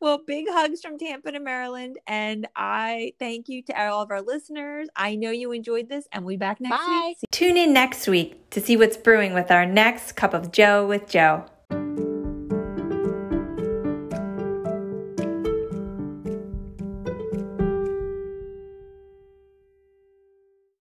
well, 0.00 0.20
big 0.26 0.46
hugs 0.48 0.80
from 0.80 0.98
Tampa 0.98 1.32
to 1.32 1.40
Maryland. 1.40 1.98
And 2.06 2.46
I 2.56 3.14
thank 3.18 3.48
you 3.48 3.62
to 3.64 3.86
all 3.88 4.02
of 4.02 4.10
our 4.10 4.20
listeners. 4.20 4.88
I 4.96 5.14
know 5.14 5.30
you 5.30 5.52
enjoyed 5.52 5.88
this, 5.88 6.06
and 6.12 6.24
we'll 6.24 6.34
be 6.34 6.38
back 6.38 6.60
next 6.60 6.76
Bye. 6.76 7.14
week. 7.20 7.30
Tune 7.30 7.56
in 7.56 7.72
next 7.72 8.08
week 8.08 8.50
to 8.50 8.60
see 8.60 8.76
what's 8.76 8.96
brewing 8.96 9.34
with 9.34 9.50
our 9.50 9.66
next 9.66 10.12
cup 10.12 10.34
of 10.34 10.52
Joe 10.52 10.86
with 10.86 11.08
Joe. 11.08 11.46